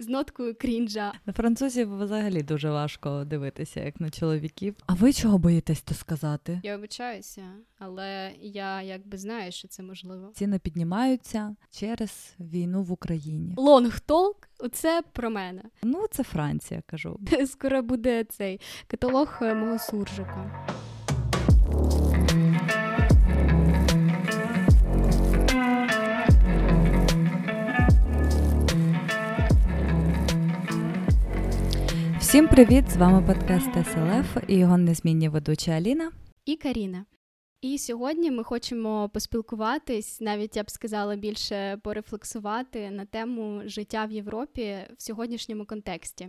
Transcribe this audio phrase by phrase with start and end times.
[0.00, 1.12] з ноткою крінжа.
[1.26, 4.74] На французів взагалі дуже важко дивитися, як на чоловіків.
[4.86, 6.60] А ви чого боїтесь то сказати?
[6.62, 7.42] Я обичаюся,
[7.78, 10.32] але я якби знаю, що це можливо.
[10.34, 13.54] Ціни піднімаються через війну в Україні.
[13.56, 15.62] Лонгтолк оце про мене.
[15.82, 17.20] Ну, це Франція, кажу.
[17.46, 20.66] Скоро буде цей каталог е, мого суржика.
[32.30, 32.90] Всім привіт!
[32.90, 36.12] З вами подкаст СЛФ і його незмінні ведуча Аліна
[36.44, 37.04] і Каріна.
[37.60, 44.12] І сьогодні ми хочемо поспілкуватись, навіть я б сказала більше порефлексувати на тему життя в
[44.12, 46.28] Європі в сьогоднішньому контексті.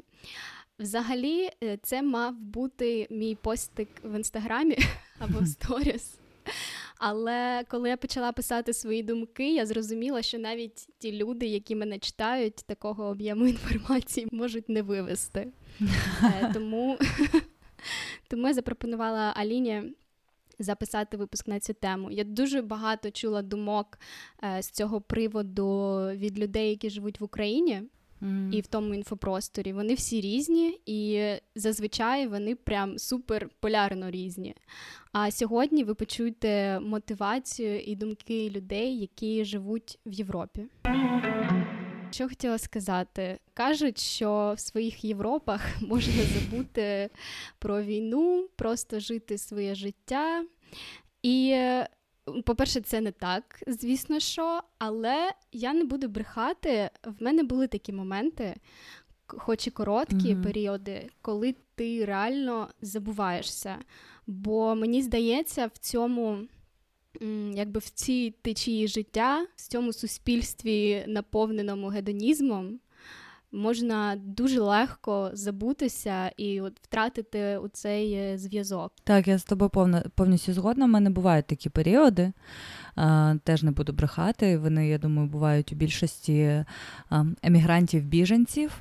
[0.79, 4.77] Взагалі, е, це мав бути мій постик в інстаграмі
[5.19, 6.19] або в сторіс.
[6.97, 11.99] Але коли я почала писати свої думки, я зрозуміла, що навіть ті люди, які мене
[11.99, 15.47] читають, такого об'єму інформації можуть не вивести.
[16.23, 16.97] Е, тому,
[18.27, 19.83] Тому я запропонувала Аліні.
[20.59, 22.11] Записати випуск на цю тему.
[22.11, 23.99] Я дуже багато чула думок
[24.43, 27.81] е, з цього приводу від людей, які живуть в Україні
[28.21, 28.51] mm.
[28.51, 29.73] і в тому інфопросторі.
[29.73, 34.55] Вони всі різні, і зазвичай вони прям супер полярно різні.
[35.11, 40.65] А сьогодні ви почуєте мотивацію і думки людей, які живуть в Європі.
[42.11, 43.39] Що хотіла сказати?
[43.53, 47.09] Кажуть, що в своїх Європах можна забути
[47.59, 50.45] про війну, просто жити своє життя.
[51.23, 51.65] І,
[52.45, 56.89] по-перше, це не так, звісно що, але я не буду брехати.
[57.03, 58.55] В мене були такі моменти,
[59.27, 60.43] хоч і короткі mm-hmm.
[60.43, 63.77] періоди, коли ти реально забуваєшся.
[64.27, 66.39] Бо мені здається, в цьому
[67.53, 72.79] якби в цій течії життя, в цьому суспільстві, наповненому гедонізмом,
[73.51, 78.91] можна дуже легко забутися і от втратити у цей е, зв'язок.
[79.03, 80.85] Так, я з тобою повна, повністю згодна.
[80.85, 82.31] У мене бувають такі періоди.
[82.95, 84.57] А, теж не буду брехати.
[84.57, 86.65] Вони, я думаю, бувають у більшості
[87.43, 88.71] емігрантів-біженців.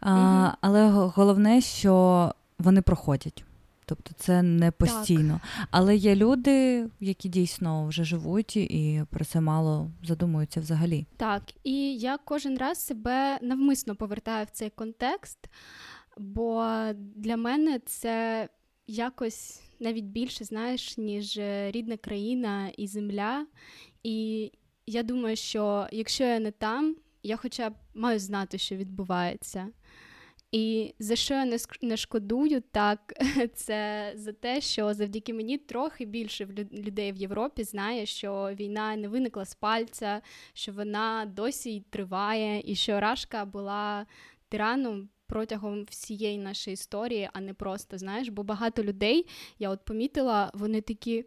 [0.00, 0.56] А, угу.
[0.60, 3.44] Але головне, що вони проходять.
[3.86, 5.40] Тобто це не постійно.
[5.42, 5.68] Так.
[5.70, 11.06] Але є люди, які дійсно вже живуть і про це мало задумуються взагалі.
[11.16, 15.38] Так, і я кожен раз себе навмисно повертаю в цей контекст,
[16.18, 18.48] бо для мене це
[18.86, 21.38] якось навіть більше, знаєш, ніж
[21.70, 23.46] рідна країна і земля.
[24.02, 24.50] І
[24.86, 29.68] я думаю, що якщо я не там, я хоча б маю знати, що відбувається.
[30.52, 33.12] І за що я не шкодую, так
[33.54, 39.08] це за те, що завдяки мені трохи більше людей в Європі знає, що війна не
[39.08, 40.20] виникла з пальця,
[40.52, 44.06] що вона досі триває, і що Рашка була
[44.48, 45.08] тираном.
[45.26, 49.26] Протягом всієї нашої історії, а не просто знаєш, бо багато людей
[49.58, 51.24] я от помітила, вони такі.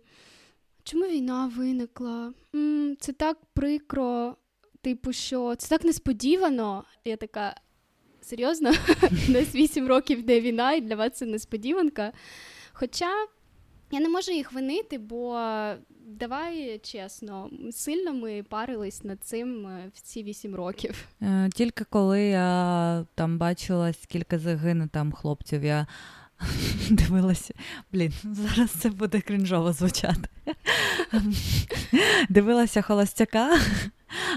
[0.84, 2.34] Чому війна виникла?
[2.56, 4.36] М-м, це так прикро,
[4.82, 6.84] типу, що це так несподівано.
[7.06, 7.56] Я така,
[8.26, 8.72] серйозно,
[9.30, 12.12] десь 8 років де війна, і для вас це несподіванка.
[12.74, 13.10] Хоча
[13.92, 15.40] я не можу їх винити, бо
[16.08, 21.08] давай чесно, сильно ми парились над цим в ці 8 років.
[21.22, 25.88] Е, тільки коли я там бачила, скільки загине там хлопців, я.
[26.90, 27.54] Дивилася,
[27.92, 30.30] блін, зараз це буде крінжово звучати.
[32.30, 33.60] Дивилася холостяка,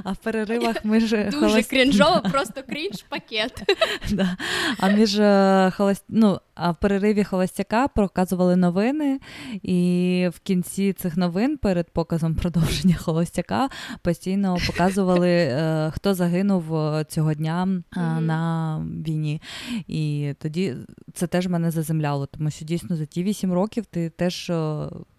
[0.04, 1.70] а в переривах між Дуже холост...
[1.70, 3.62] крінжово, просто крінж пакет.
[4.10, 4.36] да.
[4.78, 6.04] А між е, холост...
[6.08, 9.20] ну, а в перериві холостяка показували новини,
[9.62, 13.68] і в кінці цих новин перед показом продовження холостяка
[14.02, 17.82] постійно показували, е, хто загинув е, цього дня
[18.20, 19.42] на війні.
[19.86, 20.74] І тоді
[21.14, 24.52] це теж мене заземляло, тому що дійсно за ті вісім років ти теж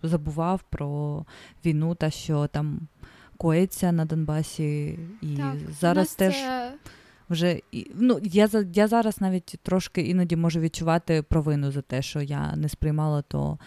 [0.03, 1.25] забував про
[1.65, 2.87] війну та що там
[3.39, 6.33] коїться на Донбасі, і так, зараз теж.
[6.33, 6.73] Це...
[7.29, 7.59] Вже
[7.93, 12.69] ну я я зараз навіть трошки іноді можу відчувати провину за те, що я не
[12.69, 13.59] сприймала то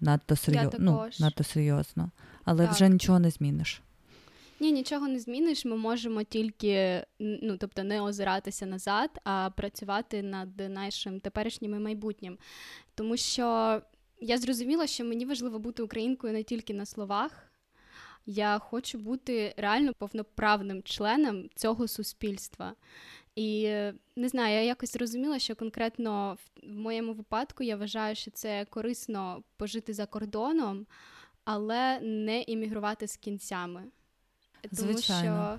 [0.00, 0.78] надто серйозно.
[0.78, 2.10] Ну, надто серйозно,
[2.44, 2.74] але так.
[2.74, 3.82] вже нічого не зміниш.
[4.60, 5.64] Ні, нічого не зміниш.
[5.64, 12.38] Ми можемо тільки ну, тобто, не озиратися назад, а працювати над нашим теперішнім і майбутнім.
[12.94, 13.80] Тому що
[14.20, 17.49] я зрозуміла, що мені важливо бути українкою не тільки на словах.
[18.26, 22.74] Я хочу бути реально повноправним членом цього суспільства.
[23.36, 23.62] І
[24.16, 29.42] не знаю, я якось зрозуміла, що конкретно в моєму випадку я вважаю, що це корисно
[29.56, 30.86] пожити за кордоном,
[31.44, 33.84] але не іммігрувати з кінцями.
[34.72, 35.24] Звичайно.
[35.34, 35.58] Тому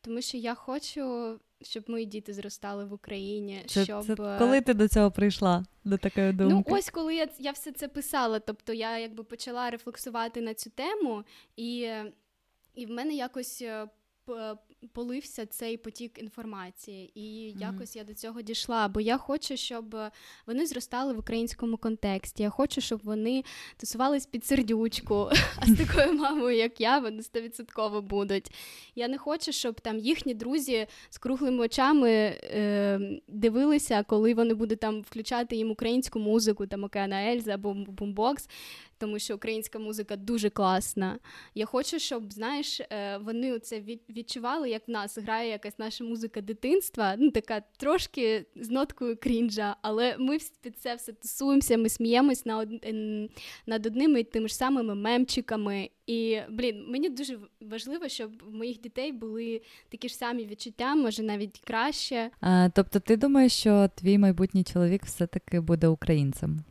[0.00, 3.62] тому що я хочу щоб мої діти зростали в Україні.
[3.66, 4.04] Це, щоб...
[4.04, 5.64] це Коли ти до цього прийшла?
[5.84, 6.70] До такої ну, думки?
[6.70, 8.38] Ну, ось коли я я все це писала.
[8.38, 11.24] Тобто я якби почала рефлексувати на цю тему,
[11.56, 11.92] і,
[12.74, 13.64] і в мене якось
[14.92, 17.60] полився цей потік інформації, і mm-hmm.
[17.60, 18.88] якось я до цього дійшла.
[18.88, 19.96] Бо я хочу, щоб
[20.46, 22.42] вони зростали в українському контексті.
[22.42, 23.44] Я хочу, щоб вони
[23.76, 28.50] тусувались під сердючку, а з такою мамою, як я, вони стовідсотково будуть.
[28.94, 34.80] Я не хочу, щоб там їхні друзі з круглими очами е, дивилися, коли вони будуть
[34.80, 38.48] там включати їм українську музику, там Океана Ельза або бумбокс
[38.98, 41.18] тому що українська музика дуже класна.
[41.54, 46.40] Я хочу, щоб знаєш, е, вони це відчували, як в нас грає якась наша музика
[46.40, 52.46] дитинства, ну така трошки з ноткою крінжа, але ми під це все тусуємося, ми сміємось
[52.46, 52.68] над,
[53.66, 55.90] над одними і тими ж самими мемчиками.
[56.06, 61.22] І блін, мені дуже важливо, щоб в моїх дітей були такі ж самі відчуття, може
[61.22, 62.30] навіть краще.
[62.40, 66.64] А, Тобто, ти думаєш, що твій майбутній чоловік все-таки буде українцем?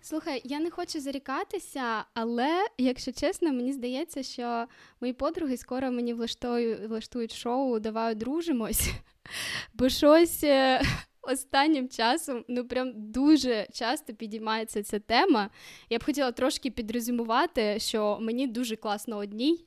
[0.00, 4.66] Слухай, я не хочу зарікатися, але якщо чесно, мені здається, що
[5.00, 8.90] мої подруги скоро мені влаштують, влаштують шоу Давай одружимось,
[9.74, 10.82] бо щось е,
[11.22, 15.50] останнім часом ну прям дуже часто підіймається ця тема.
[15.90, 19.64] Я б хотіла трошки підрозумувати, що мені дуже класно одній.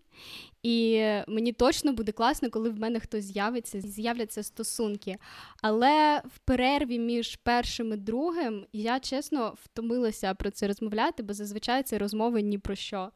[0.64, 5.18] І мені точно буде класно, коли в мене хтось з'явиться, з'являться стосунки.
[5.62, 11.84] Але в перерві між першим і другим я чесно втомилася про це розмовляти, бо зазвичай
[11.84, 13.12] це розмови ні про що.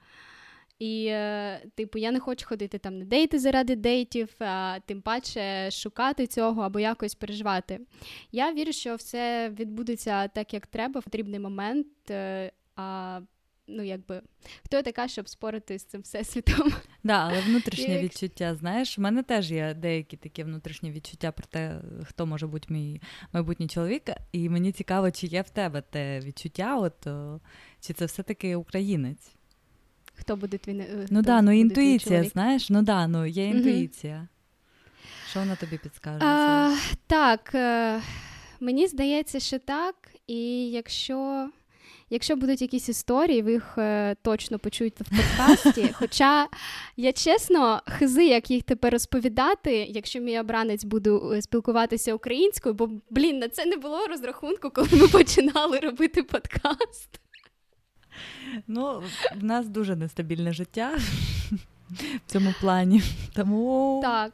[0.79, 5.71] І, е, типу, я не хочу ходити там на дейти заради дейтів, а тим паче
[5.71, 7.79] шукати цього або якось переживати.
[8.31, 11.87] Я вірю, що все відбудеться так, як треба, в потрібний момент.
[12.09, 13.19] Е, а
[13.67, 14.21] ну якби
[14.65, 16.73] хто я така, щоб спорити з цим всесвітом?
[17.03, 21.81] Да, але внутрішнє відчуття, знаєш, в мене теж є деякі такі внутрішні відчуття про те,
[22.03, 23.01] хто може бути мій
[23.33, 24.03] майбутній чоловік.
[24.31, 27.07] І мені цікаво, чи є в тебе те відчуття, от
[27.79, 29.35] чи це все-таки українець?
[30.15, 34.17] Хто буде твій е, Ну да, ну інтуїція, знаєш, ну да, ну є інтуїція.
[34.17, 34.27] Угу.
[35.29, 36.25] Що вона тобі підскаже?
[36.25, 36.75] А,
[37.07, 38.01] Так, е,
[38.59, 39.95] мені здається, що так.
[40.27, 41.49] І якщо
[42.09, 45.89] Якщо будуть якісь історії, ви їх е, точно почуєте в подкасті.
[45.93, 46.47] Хоча
[46.97, 52.89] я чесно, хизи, як їх тепер розповідати, якщо мій обранець буде е, спілкуватися українською, бо
[53.09, 57.21] блін, на це не було розрахунку, коли ми починали робити подкаст.
[58.67, 59.03] Ну,
[59.35, 60.97] в нас дуже нестабільне життя
[62.25, 63.01] в цьому плані.
[63.33, 64.33] Тому так.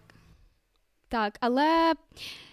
[1.09, 1.93] Так, але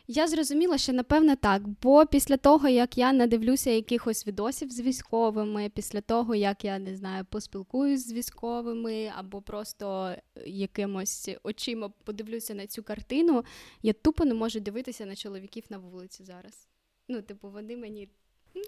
[0.09, 1.69] я зрозуміла, що напевне так.
[1.69, 6.97] Бо після того, як я надивлюся якихось відосів з військовими, після того, як я не
[6.97, 10.15] знаю, поспілкуюсь з військовими, або просто
[10.47, 13.45] якимось очима подивлюся на цю картину,
[13.83, 16.69] я тупо не можу дивитися на чоловіків на вулиці зараз.
[17.09, 18.09] Ну, типу, вони мені.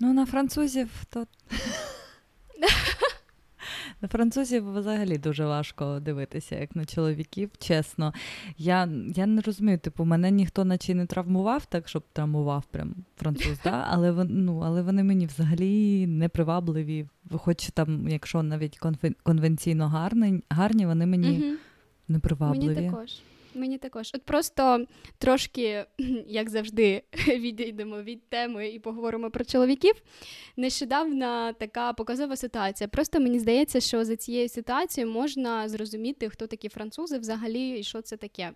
[0.01, 1.27] Ну, на французів то.
[4.03, 8.15] На французів взагалі дуже важко дивитися, як на чоловіків, чесно.
[8.59, 13.59] Я я не розумію, типу, мене ніхто наче не травмував, так щоб травмував прям француз,
[13.65, 13.87] да?
[13.91, 17.07] але ну, але вони мені взагалі не привабливі.
[17.31, 18.81] Хоч там, якщо навіть
[19.23, 21.57] конвенційно гарні, гарні вони мені угу.
[22.09, 22.75] не привабливі.
[22.75, 23.21] Мені також.
[23.55, 24.11] Мені також.
[24.15, 24.87] От просто
[25.19, 25.85] трошки,
[26.27, 29.95] як завжди, відійдемо від теми і поговоримо про чоловіків.
[30.57, 32.89] Нещодавна така показова ситуація.
[32.89, 38.03] Просто мені здається, що за цією ситуацією можна зрозуміти, хто такі французи взагалі і що
[38.03, 38.53] це таке.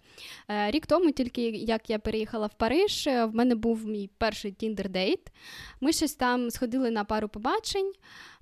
[0.49, 4.93] Е, рік тому, тільки як я переїхала в Париж, в мене був мій перший Tinder
[4.93, 5.27] date.
[5.81, 7.93] Ми щось там сходили на пару побачень.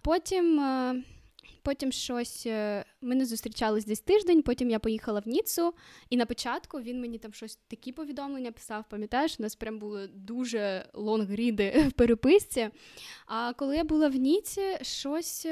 [0.02, 0.62] Потім.
[1.62, 4.42] Е, Потім щось е, ми не зустрічались десь тиждень.
[4.42, 5.74] Потім я поїхала в Ніцу,
[6.10, 8.84] і на початку він мені там щось такі повідомлення писав.
[8.90, 12.68] Пам'ятаєш, у нас прям були дуже лонгріди в переписці.
[13.26, 15.46] А коли я була в Ніці, щось.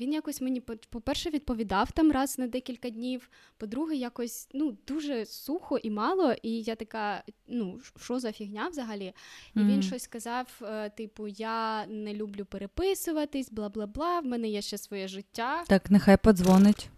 [0.00, 0.60] Він якось мені,
[0.90, 3.30] по-перше, відповідав там раз на декілька днів.
[3.56, 6.34] По-друге, якось ну, дуже сухо і мало.
[6.42, 9.12] І я така, ну, що за фігня взагалі?
[9.54, 9.68] І mm-hmm.
[9.68, 14.20] він щось сказав: е, типу, я не люблю переписуватись, бла бла бла.
[14.20, 15.64] В мене є ще своє життя.
[15.68, 16.88] Так, нехай подзвонить.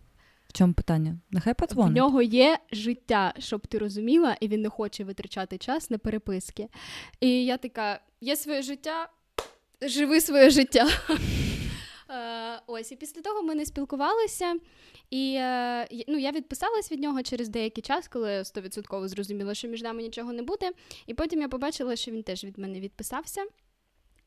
[0.49, 1.19] В чому питання?
[1.31, 1.93] Нехай подзвонить.
[1.93, 6.69] В нього є життя, щоб ти розуміла, і він не хоче витрачати час на переписки.
[7.21, 9.09] І я така: є своє життя,
[9.83, 10.89] живи своє життя.
[12.67, 14.57] Ось, і після того ми не спілкувалися,
[15.11, 19.83] і е, ну, я відписалась від нього через деякий час, коли 100% зрозуміла, що між
[19.83, 20.73] нами нічого не буде.
[21.07, 23.47] І потім я побачила, що він теж від мене відписався.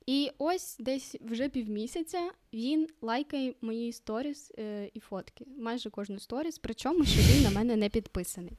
[0.05, 5.45] І ось десь вже півмісяця він лайкає мої сторіс е, і фотки.
[5.57, 8.57] Майже кожну сторіс, причому що він на мене не підписаний.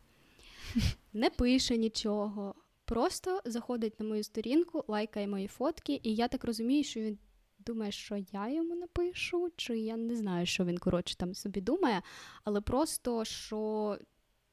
[1.13, 6.85] Не пише нічого, просто заходить на мою сторінку, лайкає мої фотки, і я так розумію,
[6.85, 7.19] що він
[7.67, 12.03] думає, що я йому напишу, чи я не знаю, що він коротше там собі думає,
[12.45, 13.99] але просто що.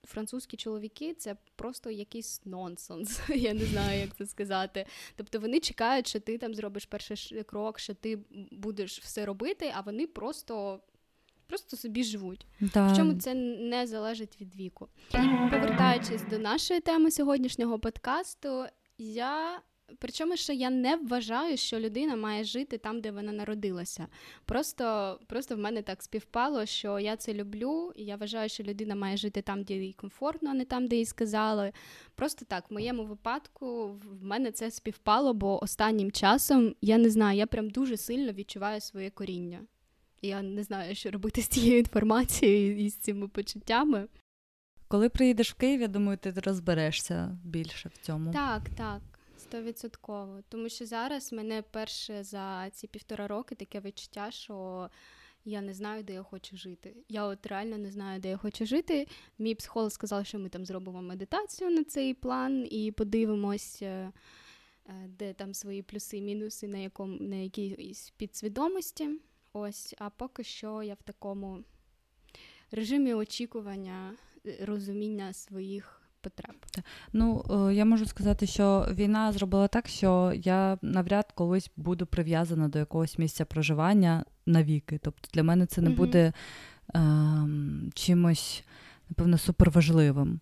[0.03, 3.21] Французькі чоловіки це просто якийсь нонсенс.
[3.29, 4.85] Я не знаю, як це сказати.
[5.15, 8.19] Тобто вони чекають, що ти там зробиш перший крок, що ти
[8.51, 10.79] будеш все робити, а вони просто
[11.47, 12.45] просто собі живуть.
[12.59, 12.95] Да.
[12.95, 14.87] чому це не залежить від віку.
[15.51, 18.65] Повертаючись до нашої теми сьогоднішнього подкасту,
[18.97, 19.61] я.
[19.99, 24.07] Причому, що я не вважаю, що людина має жити там, де вона народилася.
[24.45, 28.95] Просто просто в мене так співпало, що я це люблю, і я вважаю, що людина
[28.95, 31.71] має жити там, де їй комфортно, а не там, де їй сказали.
[32.15, 37.37] Просто так, в моєму випадку в мене це співпало, бо останнім часом я не знаю,
[37.37, 39.59] я прям дуже сильно відчуваю своє коріння.
[40.21, 44.07] Я не знаю, що робити з цією інформацією і з цими почуттями.
[44.87, 48.31] Коли приїдеш в Київ, я думаю, ти розберешся більше в цьому.
[48.33, 49.01] Так, так,
[49.47, 50.39] стовідсотково.
[50.49, 54.89] Тому що зараз мене перше за ці півтора роки таке відчуття, що
[55.45, 56.95] я не знаю, де я хочу жити.
[57.09, 59.07] Я от реально не знаю, де я хочу жити.
[59.39, 63.81] Мій психолог сказав, що ми там зробимо медитацію на цей план і подивимось.
[63.81, 64.11] Е,
[64.85, 69.09] е, де там свої плюси, мінуси, на якому на якійсь підсвідомості.
[69.53, 71.63] Ось, а поки що я в такому
[72.71, 74.13] режимі очікування,
[74.45, 76.55] е, розуміння своїх потреб.
[77.13, 82.67] Ну, е, я можу сказати, що війна зробила так, що я навряд колись буду прив'язана
[82.67, 84.99] до якогось місця проживання навіки.
[85.03, 86.33] Тобто для мене це не буде
[86.95, 87.01] е,
[87.93, 88.63] чимось,
[89.09, 90.39] напевно, суперважливим.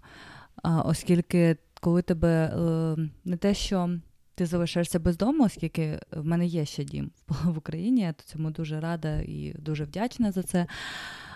[0.63, 3.89] Оскільки коли тебе е, не те, що
[4.36, 8.79] ти залишаєшся без дому, оскільки в мене є ще дім в Україні, я цьому дуже
[8.79, 10.67] рада і дуже вдячна за це.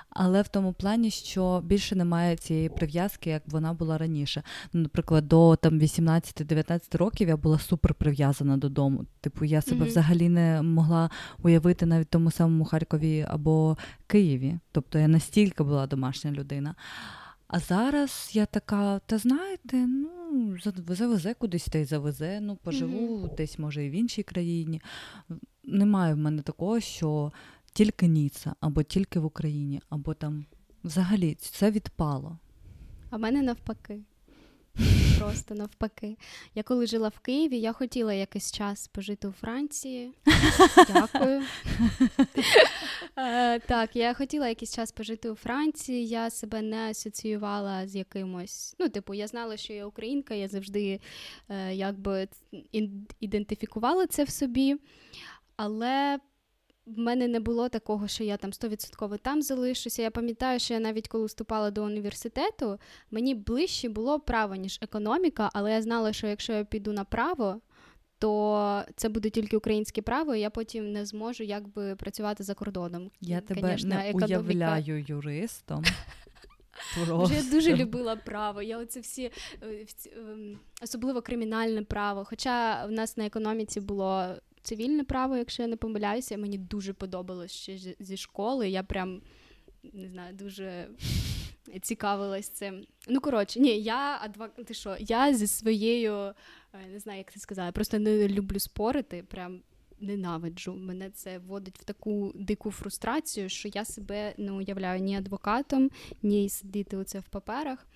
[0.10, 4.44] Але в тому плані, що більше немає цієї прив'язки, як вона була раніше.
[4.74, 9.06] Ну, Наприклад, до там 18-19 років я була супер прив'язана додому.
[9.22, 9.88] Типу, я себе mm-hmm.
[9.88, 11.10] взагалі не могла
[11.44, 14.60] уявити навіть в тому самому Харкові або Києві.
[14.72, 16.76] Тобто я настільки була домашня людина.
[17.48, 23.36] А зараз я така, та знаєте, ну, завезе кудись та й завезе, ну, поживу mm-hmm.
[23.36, 24.82] десь, може, і в іншій країні.
[25.64, 27.32] Немає в мене такого, що
[27.80, 30.46] тільки Ніца, або тільки в Україні, або там
[30.84, 32.38] взагалі це відпало.
[33.10, 34.00] А в мене навпаки.
[35.20, 36.18] Просто навпаки.
[36.56, 40.14] Я коли жила в Києві, я хотіла якийсь час пожити у Франції.
[40.94, 41.44] Дякую.
[43.16, 46.08] Е, так, я хотіла якийсь час пожити у Франції.
[46.08, 48.76] Я себе не асоціювала з якимось.
[48.80, 51.00] Ну, типу, я знала, що я українка, я завжди
[51.50, 52.28] е, якби
[53.20, 54.78] ідентифікувала це в собі.
[55.56, 56.20] Але
[56.96, 60.02] в мене не було такого, що я там 100% там залишуся.
[60.02, 62.80] Я пам'ятаю, що я навіть коли вступала до університету,
[63.12, 67.62] мені ближче було право, ніж економіка, але я знала, що якщо я піду на право,
[68.20, 73.12] то це буде тільки українське право, і я потім не зможу якби працювати за кордоном.
[73.22, 74.40] Я тебе Конечно, не економіка...
[74.40, 75.84] уявляю юристом.
[77.06, 77.36] Просто.
[77.36, 78.62] Я дуже любила право.
[78.62, 79.32] Я оце всі
[79.64, 79.86] е,
[80.18, 82.26] ем, особливо кримінальне право.
[82.26, 84.36] Хоча в нас на економіці було
[84.70, 88.70] цивільне право, якщо я не помиляюся, мені дуже подобалось ще зі школи.
[88.70, 89.22] Я прям
[89.84, 90.88] не знаю, дуже
[91.82, 92.86] цікавилась цим.
[93.08, 94.52] Ну, коротше, ні, я адвок...
[94.66, 96.34] ти що, я зі своєю, е,
[96.92, 99.24] не знаю, як це сказати, просто не люблю спорити.
[99.28, 99.62] Прям
[100.02, 100.76] ненавиджу.
[100.76, 105.90] Мене це вводить в таку дику фрустрацію, що я себе не уявляю ні адвокатом,
[106.24, 107.88] ні сидіти оце в паперах.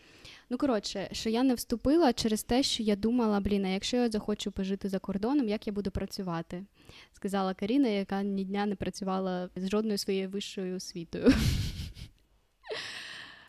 [0.50, 4.10] Ну, коротше, що я не вступила через те, що я думала, блін, а якщо я
[4.10, 6.66] захочу пожити за кордоном, як я буду працювати?
[7.14, 11.34] Сказала Каріна, яка ні дня не працювала з жодною своєю вищою освітою.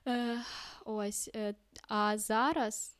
[0.07, 0.39] Е,
[0.85, 1.31] ось.
[1.35, 1.55] Е,
[1.89, 2.99] а зараз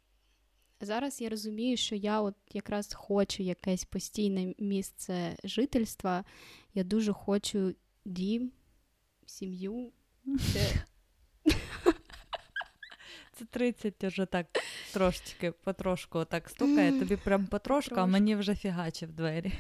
[0.85, 6.25] Зараз я розумію, що я от якраз хочу якесь постійне місце жительства.
[6.75, 7.75] Я дуже хочу
[8.05, 8.53] дім,
[9.27, 9.93] сім'ю.
[10.53, 10.85] Це
[13.33, 14.47] це 30 вже так
[14.93, 19.53] трошечки, потрошку так стукає, тобі прям потрошку, а мені вже фігаче в двері.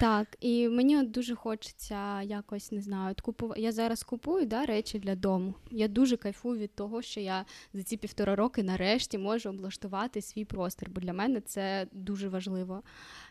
[0.00, 3.60] Так, і мені от дуже хочеться якось не знаю, купувати.
[3.60, 5.54] Я зараз купую да, речі для дому.
[5.70, 10.44] Я дуже кайфую від того, що я за ці півтора роки нарешті можу облаштувати свій
[10.44, 12.82] простір, бо для мене це дуже важливо.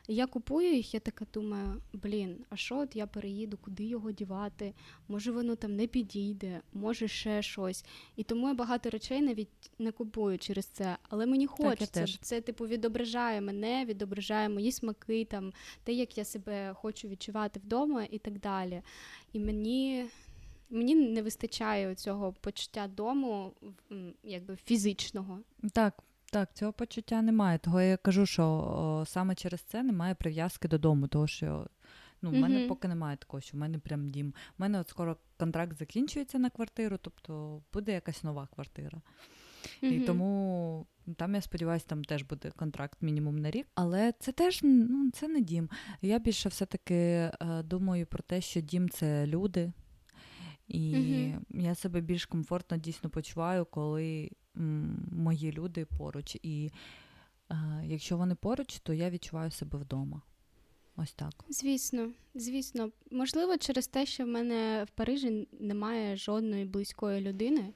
[0.08, 4.74] Я купую їх, я така думаю, блін, а що от я переїду, куди його дівати?
[5.08, 7.86] Може, воно там не підійде, може ще щось.
[8.15, 10.98] І тому я багато речей навіть не купую через це.
[11.10, 12.06] Але мені хочеться.
[12.22, 15.53] Це, типу, відображає мене, відображає мої смаки, там,
[15.84, 18.82] те, як я себе хочу відчувати вдома і так далі.
[19.34, 20.05] І мені.
[20.70, 23.53] Мені не вистачає цього почуття дому,
[24.24, 25.39] якби фізичного.
[25.74, 27.58] Так, Так, цього почуття немає.
[27.58, 31.67] Того я кажу, що о, саме через це немає прив'язки додому, тому що
[32.22, 34.27] ну, в мене поки немає такого, що в мене прям дім.
[34.27, 39.01] У мене от скоро контракт закінчується на квартиру, тобто буде якась нова квартира.
[39.82, 40.86] І тому
[41.17, 43.67] там, я сподіваюся, там теж буде контракт мінімум на рік.
[43.75, 45.69] Але це теж ну, це не дім.
[46.01, 47.31] Я більше все-таки е,
[47.63, 49.72] думаю про те, що дім це люди.
[50.67, 54.31] І mm я себе більш комфортно дійсно почуваю, коли
[55.12, 56.38] мої люди поруч.
[56.41, 56.72] І
[57.51, 57.55] е,
[57.86, 60.22] якщо вони поруч, то я відчуваю себе вдома.
[60.95, 61.45] Ось так.
[61.50, 62.91] Звісно, звісно.
[63.12, 67.74] Можливо, через те, що в мене в Парижі немає жодної близької людини.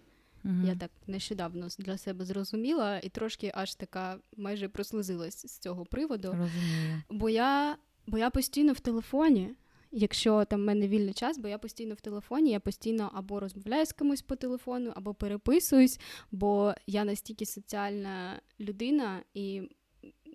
[0.48, 0.68] Угу.
[0.68, 6.28] Я так нещодавно для себе зрозуміла і трошки аж така майже прослузилась з цього приводу.
[6.28, 7.02] Розумію.
[7.10, 7.78] Бо я
[8.08, 9.54] бо я постійно в телефоні.
[9.92, 13.86] Якщо там в мене вільний час, бо я постійно в телефоні, я постійно або розмовляю
[13.86, 16.00] з кимось по телефону, або переписуюсь,
[16.32, 19.62] бо я настільки соціальна людина і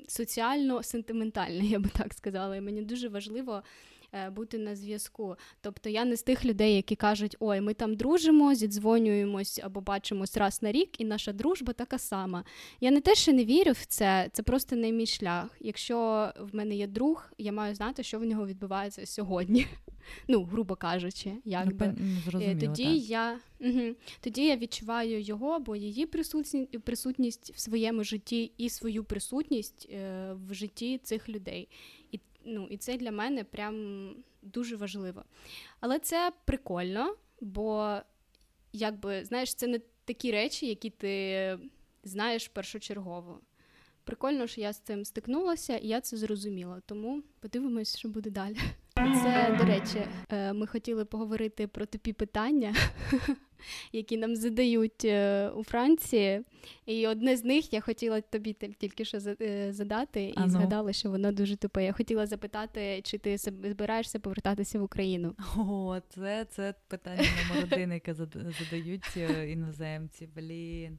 [0.08, 2.56] соціально сентиментальна, я би так сказала.
[2.56, 3.62] І мені дуже важливо
[4.36, 5.36] бути на зв'язку.
[5.60, 10.36] Тобто я не з тих людей, які кажуть, ой, ми там дружимо, зідзвонюємось або бачимось
[10.36, 12.44] раз на рік, і наша дружба така сама.
[12.80, 15.56] Я не те, що не вірю в це, це просто не мій шлях.
[15.60, 19.66] Якщо в мене є друг, я маю знати, що в нього відбувається сьогодні.
[20.28, 21.94] Ну, грубо кажучи, як ну,
[22.40, 23.10] е, тоді так.
[23.10, 29.04] я угу, тоді я відчуваю його або її присутність присутність в своєму житті і свою
[29.04, 31.68] присутність е, в житті цих людей.
[32.44, 35.24] Ну, і це для мене прям дуже важливо.
[35.80, 37.96] Але це прикольно, бо,
[38.72, 41.58] якби, знаєш, це не такі речі, які ти
[42.04, 43.40] знаєш першочергово.
[44.04, 46.80] Прикольно, що я з цим стикнулася, і я це зрозуміла.
[46.86, 48.58] Тому подивимось, що буде далі.
[48.96, 52.74] Це, до речі, е, ми хотіли поговорити про тупі питання,
[53.92, 56.40] які нам задають е, у Франції.
[56.86, 61.10] І одне з них я хотіла тобі тільки що е, задати, і а згадала, що
[61.10, 61.84] воно дуже тупе.
[61.84, 65.34] Я хотіла запитати, чи ти збираєшся повертатися в Україну?
[65.56, 69.16] О, це це питання номер один, яке задають
[69.48, 70.28] іноземці.
[70.36, 70.98] Блін.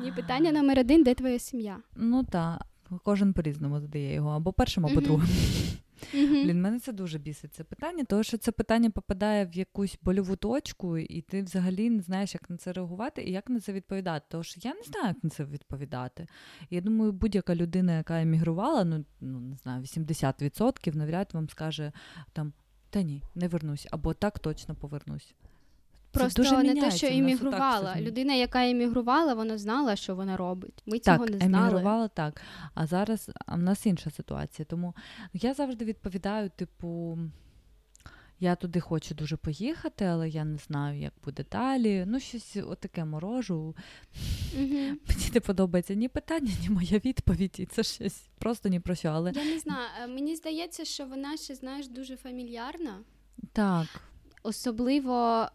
[0.00, 1.78] Ні, питання номер один, де твоя сім'я?
[1.96, 2.66] Ну так,
[3.02, 5.28] кожен по-різному задає його, або першим, або другим.
[6.14, 6.44] Mm-hmm.
[6.44, 10.36] Блін, мене це дуже бісить це питання, тому що це питання попадає в якусь больову
[10.36, 14.26] точку, і ти взагалі не знаєш, як на це реагувати і як на це відповідати.
[14.28, 16.26] Тому що я не знаю, як на це відповідати.
[16.70, 21.92] я думаю, будь-яка людина, яка емігрувала, ну ну не знаю, 80% навряд вам скаже
[22.32, 22.52] там.
[22.90, 25.34] Та ні, не вернусь, або так точно повернусь.
[26.12, 27.96] Просто дуже не те, що іммігрувала.
[28.00, 30.82] Людина, яка іммігрувала, вона знала, що вона робить.
[30.86, 31.68] Ми так, цього не знали.
[31.68, 32.40] Емігрувала так.
[32.74, 34.66] А зараз а в нас інша ситуація.
[34.66, 34.94] Тому
[35.32, 37.18] я завжди відповідаю, типу.
[38.40, 42.04] Я туди хочу дуже поїхати, але я не знаю, як буде далі.
[42.06, 43.76] Ну, щось отаке морожу.
[44.56, 44.94] Mm-hmm.
[45.08, 47.54] Мені не подобається ні питання, ні моя відповідь.
[47.58, 49.08] І це щось просто ні про що.
[49.08, 49.32] Але...
[49.34, 49.88] Я не знаю.
[50.02, 52.98] Е, мені здається, що вона ще, знаєш, дуже фамільярна.
[53.52, 53.86] Так.
[54.42, 55.48] Особливо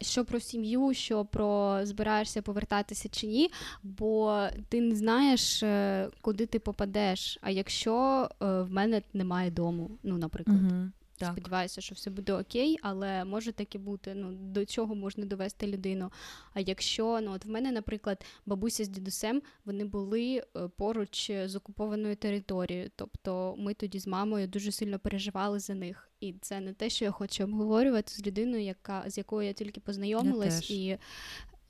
[0.00, 3.50] що про сім'ю, що про збираєшся повертатися чи ні,
[3.82, 7.38] бо ти не знаєш, е, куди ти попадеш.
[7.40, 10.58] А якщо е, в мене немає дому, ну наприклад.
[10.62, 10.90] Угу.
[11.20, 11.32] Так.
[11.32, 14.14] Сподіваюся, що все буде окей, але може таке бути.
[14.14, 16.12] Ну до чого можна довести людину.
[16.54, 21.56] А якщо ну от в мене, наприклад, бабуся з дідусем вони були е, поруч з
[21.56, 26.72] окупованою територією, тобто ми тоді з мамою дуже сильно переживали за них, і це не
[26.72, 30.98] те, що я хочу обговорювати з людиною, яка з якою я тільки познайомилась, і,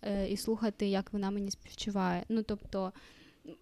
[0.03, 2.25] е, і слухати, як вона мені співчуває.
[2.29, 2.93] Ну тобто.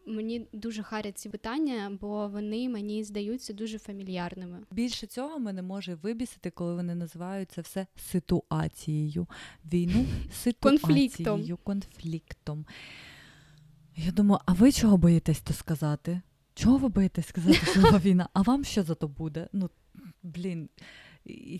[0.07, 4.59] Мені дуже харять ці питання, бо вони мені здаються дуже фамільярними.
[4.71, 9.27] Більше цього мене може вибісити, коли вони називають це все ситуацією.
[9.73, 11.57] Війну ситуацією, конфліктом.
[11.65, 12.67] конфліктом.
[13.97, 16.21] Я думаю, а ви чого боїтесь то сказати?
[16.55, 18.29] Чого ви боїтесь сказати слова війна?
[18.33, 19.49] А вам що за то буде?
[19.53, 19.71] Ну,
[20.23, 20.69] блін,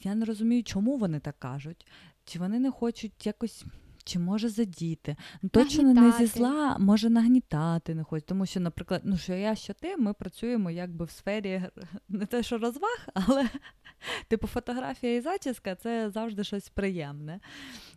[0.05, 1.87] я не розумію, чому вони так кажуть.
[2.25, 3.65] Чи вони не хочуть якось
[4.09, 5.17] чи може задіти.
[5.43, 6.23] Ну, точно нагнітати.
[6.23, 8.23] не зі зла може нагнітати не хоч.
[8.27, 11.63] Тому що, наприклад, ну що я, що ти, ми працюємо якби в сфері
[12.09, 13.49] не те, що розваг, але
[14.29, 17.41] типу фотографія і зачіска це завжди щось приємне.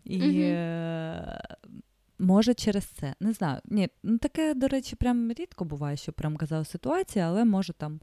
[0.03, 1.31] І угу.
[2.19, 3.15] Може, через це.
[3.19, 3.61] Не знаю.
[3.65, 7.99] Ні, ну таке, до речі, прям рідко буває, що прям казав ситуація, але може там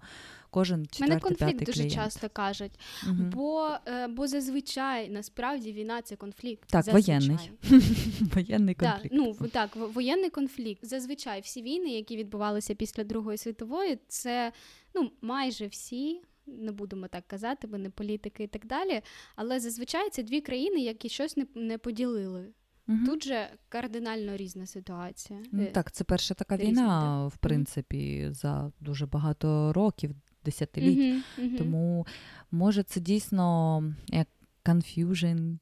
[0.51, 1.95] кожен четвертий, Мене конфлікт дуже клієнт.
[1.95, 2.73] часто кажуть.
[3.07, 3.17] Угу.
[3.19, 6.69] Бо е, бо зазвичай насправді війна це конфлікт.
[6.69, 7.19] Так, зазвичай.
[7.19, 7.51] воєнний
[8.35, 9.03] Воєнний конфлікт.
[9.03, 10.85] Так, ну так, воєнний конфлікт.
[10.85, 14.53] Зазвичай всі війни, які відбувалися після Другої світової, це
[14.95, 16.21] ну майже всі.
[16.51, 19.03] Не будемо так казати, бо не політики і так далі.
[19.37, 22.47] Але зазвичай це дві країни, які щось не не поділили
[22.89, 22.99] Угу.
[23.07, 25.41] Тут же кардинально різна ситуація.
[25.53, 30.11] Ну, так, це перша така Різна, війна, в принципі, за дуже багато років,
[30.45, 31.25] десятиліть.
[31.39, 32.07] Угу, Тому
[32.51, 34.29] може це дійсно як
[34.65, 35.59] confusion,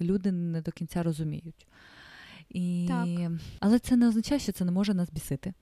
[0.00, 1.66] люди не до кінця розуміють.
[2.48, 2.84] І...
[2.88, 3.08] Так.
[3.60, 5.54] Але це не означає, що це не може нас бісити.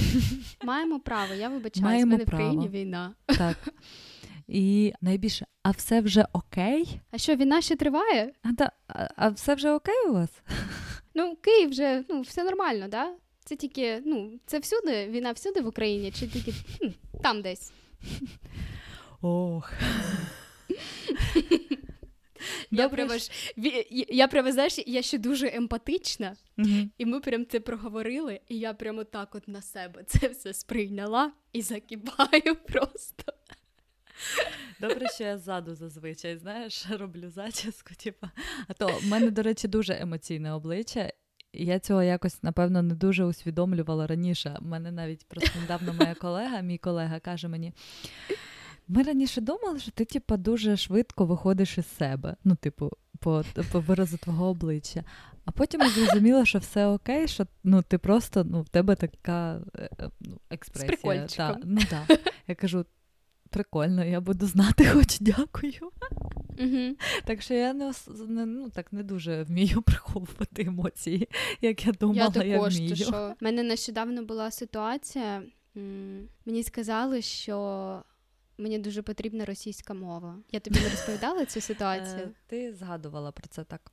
[0.64, 2.44] Маємо право, я вибачаюсь, Маємо мене право.
[2.44, 3.14] в країні війна.
[3.26, 3.74] Так.
[4.48, 7.00] І найбільше, а все вже окей?
[7.10, 8.32] А що, війна ще триває?
[8.42, 10.30] А да, а, а все вже окей у вас?
[11.14, 13.12] Ну, Київ вже ну, все нормально, да?
[13.44, 17.72] Це тільки, ну, це всюди, війна всюди в Україні, чи тільки ну, там десь.
[19.22, 19.72] Ох.
[22.70, 23.12] Я прямо,
[24.08, 28.74] я прямо, знаєш, я ще дуже емпатична, mm і ми прям це проговорили, і я
[28.74, 33.32] прямо так от на себе це все сприйняла і закипаю просто.
[34.80, 37.94] Добре, що я ззаду зазвичай, знаєш, роблю зачіску.
[37.94, 38.26] Типу.
[38.68, 41.12] А то в мене, до речі, дуже емоційне обличчя.
[41.56, 44.58] Я цього якось, напевно, не дуже усвідомлювала раніше.
[44.60, 47.72] У мене навіть просто недавно моя колега, мій колега, каже мені:
[48.88, 52.36] ми раніше думали, що ти, типу, дуже швидко виходиш із себе.
[52.44, 55.04] Ну, типу, по по виразу твого обличчя.
[55.44, 59.60] А потім я зрозуміла, що все окей, що ну, ти просто ну, в тебе така
[59.78, 61.28] е, е, ну, експресія.
[61.28, 62.06] З Та, ну, да.
[62.48, 62.84] Я кажу,
[63.50, 65.72] прикольно, я буду знати, хоч дякую.
[66.58, 66.96] Угу.
[67.24, 67.92] Так що я не
[68.46, 71.28] ну, так не дуже вмію приховувати емоції,
[71.60, 72.96] як я думала, я, також, я вмію.
[72.96, 75.42] що в мене нещодавно була ситуація,
[76.44, 78.02] мені сказали, що.
[78.58, 80.38] Мені дуже потрібна російська мова.
[80.52, 82.22] Я тобі не розповідала цю ситуацію?
[82.22, 83.92] Е, ти згадувала про це так.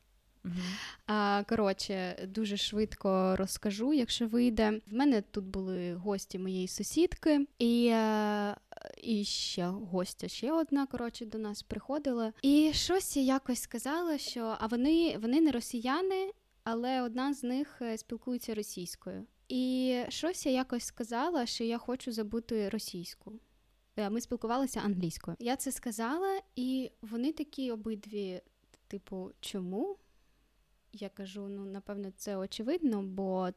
[1.07, 4.81] А, Коротше, дуже швидко розкажу, якщо вийде.
[4.87, 8.55] В мене тут були гості моєї сусідки, і е,
[9.03, 12.33] і ще гостя ще одна коротше, до нас приходила.
[12.41, 16.31] І щось якось сказала, що а вони, вони не росіяни,
[16.63, 19.25] але одна з них е, спілкується російською.
[19.49, 23.33] І щось я якось сказала, що я хочу забути російську.
[23.97, 25.37] Е, ми спілкувалися англійською.
[25.39, 28.41] Я це сказала, і вони такі обидві,
[28.87, 29.97] типу, чому?
[30.95, 33.49] Я кажу, ну напевно, це очевидно, бо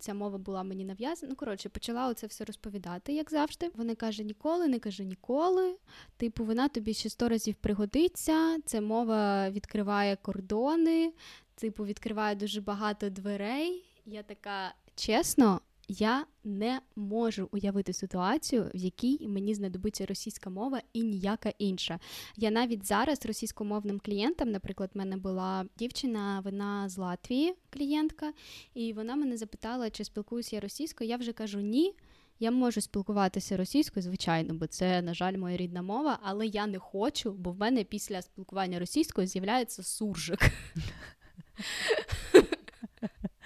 [0.00, 1.30] ця мова була мені нав'язана.
[1.30, 3.70] Ну, коротше, почала оце все розповідати, як завжди.
[3.74, 5.76] Вона каже, ніколи, не каже ніколи.
[6.16, 8.58] Типу, вона тобі ще сто разів пригодиться.
[8.64, 11.12] Ця мова відкриває кордони,
[11.54, 13.84] типу, відкриває дуже багато дверей.
[14.06, 21.02] Я така чесно, я не можу уявити ситуацію, в якій мені знадобиться російська мова і
[21.02, 22.00] ніяка інша.
[22.36, 28.32] Я навіть зараз російськомовним клієнтам, наприклад, в мене була дівчина, вона з Латвії, клієнтка,
[28.74, 31.10] і вона мене запитала, чи спілкуюся я російською.
[31.10, 31.94] Я вже кажу ні.
[32.40, 36.78] Я можу спілкуватися російською, звичайно, бо це, на жаль, моя рідна мова, але я не
[36.78, 40.40] хочу, бо в мене після спілкування російською з'являється суржик.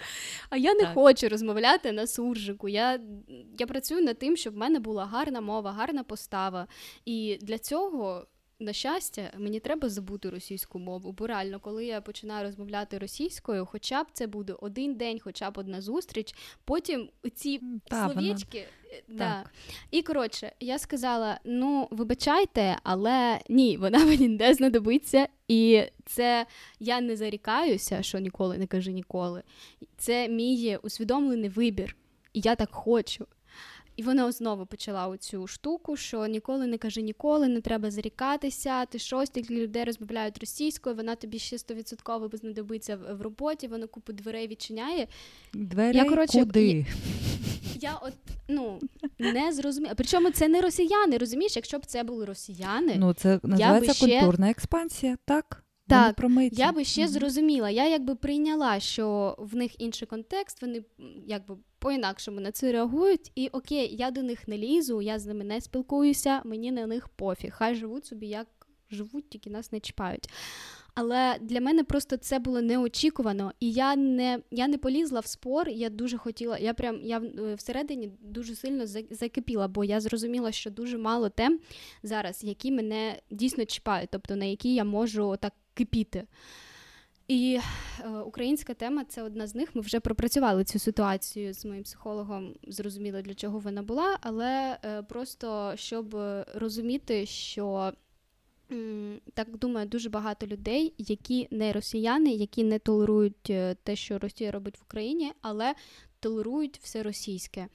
[0.50, 0.94] А я не так.
[0.94, 2.68] хочу розмовляти на суржику.
[2.68, 3.00] Я
[3.58, 6.66] я працюю над тим, щоб в мене була гарна мова, гарна постава.
[7.04, 8.26] І для цього.
[8.62, 14.02] На щастя, мені треба забути російську мову, бо реально, коли я починаю розмовляти російською, хоча
[14.02, 18.58] б це буде один день, хоча б одна зустріч, потім ці Та, словечки.
[18.92, 19.44] Е, да.
[19.90, 25.28] І коротше, я сказала: ну, вибачайте, але ні, вона мені не знадобиться.
[25.48, 26.46] І це
[26.80, 29.42] я не зарікаюся, що ніколи не кажу ніколи.
[29.96, 31.96] Це мій усвідомлений вибір.
[32.32, 33.26] І я так хочу.
[33.96, 38.86] І вона знову почала оцю штуку, що ніколи не каже ніколи, не треба зарікатися.
[38.86, 44.12] Ти щось тільки людей розмовляють російською, вона тобі ще стовідсотково знадобиться в, роботі, вона купу
[44.12, 45.06] дверей відчиняє.
[45.54, 46.68] Двері я, коротше, куди?
[46.68, 46.86] Я,
[47.80, 48.14] я от
[48.48, 48.80] ну
[49.18, 49.94] не зрозуміла.
[49.96, 51.56] Причому це не росіяни, розумієш?
[51.56, 54.20] Якщо б це були росіяни, ну це називається ще...
[54.20, 55.64] культурна експансія, так?
[55.92, 56.20] Так,
[56.52, 57.08] я би ще mm-hmm.
[57.08, 57.70] зрозуміла.
[57.70, 60.84] Я якби прийняла, що в них інший контекст, вони
[61.26, 63.32] якби по-інакшому на це реагують.
[63.34, 67.08] І окей, я до них не лізу, я з ними не спілкуюся, мені на них
[67.08, 67.52] пофіг.
[67.54, 68.46] Хай живуть собі, як
[68.90, 70.28] живуть, тільки нас не чіпають.
[70.94, 75.68] Але для мене просто це було неочікувано, і я не я не полізла в спор.
[75.68, 76.58] Я дуже хотіла.
[76.58, 81.60] Я прям я е, всередині дуже сильно закипіла, бо я зрозуміла, що дуже мало тем
[82.02, 86.24] зараз, які мене дійсно чіпають, тобто на які я можу так кипіти.
[87.28, 87.58] І
[88.00, 89.74] е, українська тема це одна з них.
[89.74, 95.02] Ми вже пропрацювали цю ситуацію з моїм психологом, зрозуміло, для чого вона була, але е,
[95.02, 96.16] просто щоб
[96.54, 97.92] розуміти, що
[98.72, 104.18] м, так думає дуже багато людей, які не росіяни, які не толерують е, те, що
[104.18, 105.74] Росія робить в Україні, але
[106.22, 107.66] толерують все російське.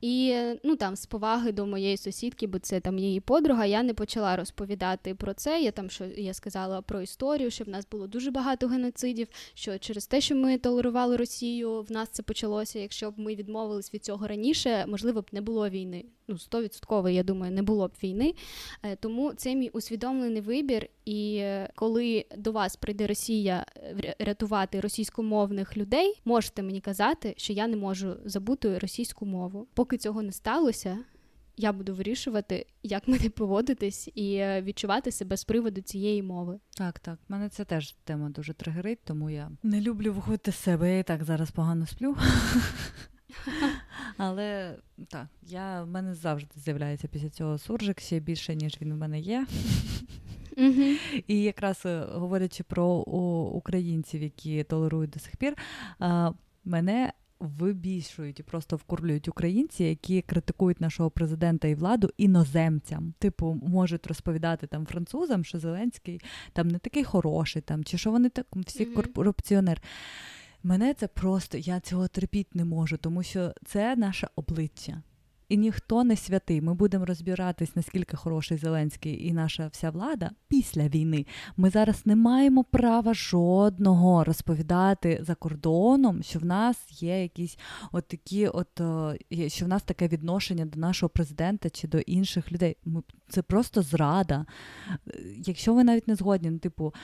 [0.00, 3.94] І ну там з поваги до моєї сусідки, бо це там її подруга, я не
[3.94, 5.60] почала розповідати про це.
[5.60, 9.28] Я там що я сказала про історію, що в нас було дуже багато геноцидів.
[9.54, 12.78] Що через те, що ми толерували Росію, в нас це почалося.
[12.78, 16.04] Якщо б ми відмовились від цього раніше, можливо б не було війни.
[16.30, 18.34] Ну, стовідсотково, я думаю, не було б війни.
[18.82, 20.88] Е, тому це мій усвідомлений вибір.
[21.04, 27.52] І е, коли до вас прийде Росія е, рятувати російськомовних людей, можете мені казати, що
[27.52, 29.66] я не можу забути російську мову.
[29.74, 30.98] Поки цього не сталося.
[31.56, 36.60] Я буду вирішувати, як мені поводитись і відчувати себе з приводу цієї мови.
[36.76, 37.18] Так, так.
[37.28, 40.92] Мене це теж тема дуже тригерить, тому я не люблю виходити з себе.
[40.92, 42.16] Я і так зараз погано сплю.
[44.16, 44.76] Але
[45.08, 49.20] так, я в мене завжди з'являється після цього суржик ще більше, ніж він в мене
[49.20, 49.46] є.
[50.56, 51.24] Mm-hmm.
[51.26, 55.56] І якраз е, говорячи про о, українців, які толерують до сих пір,
[55.98, 56.32] а,
[56.64, 63.14] мене вибільшують і просто вкурлюють українці, які критикують нашого президента і владу іноземцям.
[63.18, 66.20] Типу, можуть розповідати там французам, що Зеленський
[66.52, 69.12] там не такий хороший, там чи що вони так всі mm-hmm.
[69.12, 69.82] корупціонер.
[70.62, 75.02] Мене це просто я цього терпіти не можу, тому що це наше обличчя.
[75.50, 76.60] І ніхто не святий.
[76.60, 81.26] Ми будемо розбиратись, наскільки хороший Зеленський і наша вся влада після війни.
[81.56, 87.58] Ми зараз не маємо права жодного розповідати за кордоном, що в нас є якісь
[87.92, 92.52] от такі, от е, що в нас таке відношення до нашого президента чи до інших
[92.52, 92.76] людей.
[92.84, 94.46] Ми це просто зрада.
[94.90, 96.94] Е, якщо ви навіть не згодні, ну типу.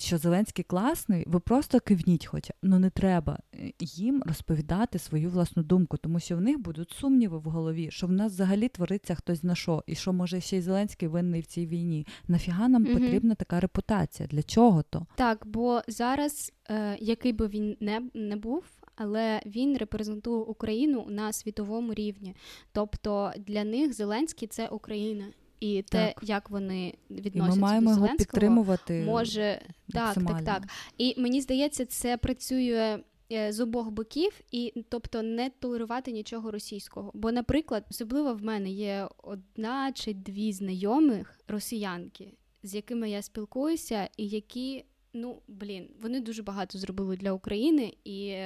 [0.00, 5.62] Що Зеленський класний, ви просто кивніть, хоча ну не треба е, їм розповідати свою власну
[5.62, 9.42] думку, тому що в них будуть сумніви в голові, що в нас взагалі твориться хтось
[9.42, 12.06] на що, і що може ще й Зеленський винний в цій війні.
[12.28, 12.92] Нафіга нам угу.
[12.92, 14.28] потрібна така репутація?
[14.28, 15.06] Для чого то?
[15.14, 18.64] Так, бо зараз, е, який би він не, не був.
[19.00, 22.34] Але він репрезентує Україну на світовому рівні,
[22.72, 25.24] тобто для них Зеленський це Україна,
[25.60, 26.28] і те, так.
[26.28, 29.60] як вони відносяться і ми маємо до його підтримувати може
[29.92, 30.62] так, так, так.
[30.98, 32.98] І мені здається, це працює.
[33.32, 37.10] Е, з обох боків, і тобто не толерувати нічого російського.
[37.14, 44.08] Бо, наприклад, особливо в мене є одна чи дві знайомих росіянки, з якими я спілкуюся,
[44.16, 48.36] і які, ну блін, вони дуже багато зробили для України і.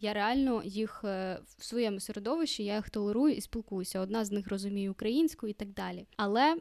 [0.00, 4.00] Я реально їх е, в своєму середовищі я їх толерую і спілкуюся.
[4.00, 6.06] Одна з них розуміє українську і так далі.
[6.16, 6.56] Але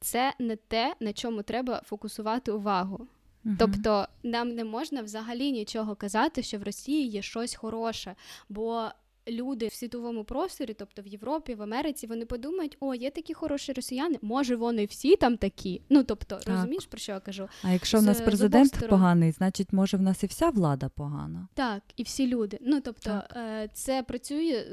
[0.00, 3.08] це не те, на чому треба фокусувати увагу.
[3.44, 8.14] uh Тобто нам не можна взагалі нічого казати, що в Росії є щось хороше,
[8.48, 8.88] бо
[9.28, 13.72] люди в світовому просторі, тобто в Європі, в Америці, вони подумають, о, є такі хороші
[13.72, 15.80] росіяни, може вони всі там такі.
[15.90, 16.48] Ну тобто, так.
[16.48, 17.48] розумієш, про що я кажу?
[17.62, 21.48] А якщо в нас президент поганий, значить, може в нас і вся влада погана.
[21.54, 22.58] Так, і всі люди.
[22.60, 23.70] Ну тобто, так.
[23.72, 24.64] це працює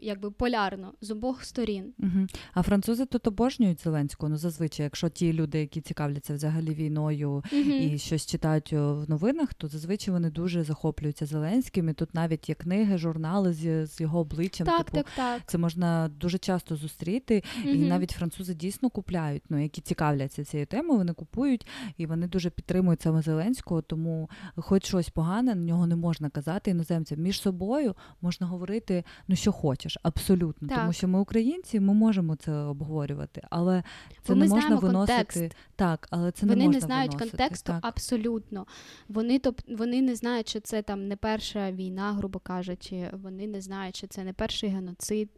[0.00, 1.94] якби полярно з обох сторін.
[1.98, 2.26] Угу.
[2.54, 4.30] А французи тут обожнюють Зеленського.
[4.30, 7.70] Ну зазвичай, якщо ті люди, які цікавляться взагалі війною угу.
[7.70, 11.88] і щось читають в новинах, то зазвичай вони дуже захоплюються Зеленським.
[11.88, 14.66] І Тут навіть є книги, журнали з, з його обличчям.
[14.66, 15.42] Так, типу, так, так.
[15.46, 20.66] Це можна дуже часто зустріти, mm і навіть французи дійсно купляють, ну які цікавляться цією
[20.66, 25.86] темою, вони купують і вони дуже підтримують саме Зеленського, тому хоч щось погане на нього
[25.86, 27.18] не можна казати іноземцям.
[27.18, 30.68] Між собою можна говорити ну що хочеш, абсолютно.
[30.68, 30.78] Так.
[30.78, 33.82] Тому що ми українці, ми можемо це обговорювати, але
[34.22, 35.56] це Бо не можна виносити контекст.
[35.76, 37.36] так, але це вони не можна не знають виносити.
[37.36, 37.86] контексту так.
[37.86, 38.66] абсолютно.
[39.08, 43.10] Вони топ вони не знають, що це там не перша війна, грубо кажучи.
[43.12, 45.30] Вони не знають що це не перший геноцид,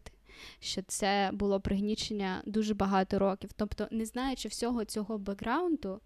[0.60, 3.50] що це було пригнічення дуже багато років.
[3.56, 6.00] Тобто, не знаючи всього цього бекграунду,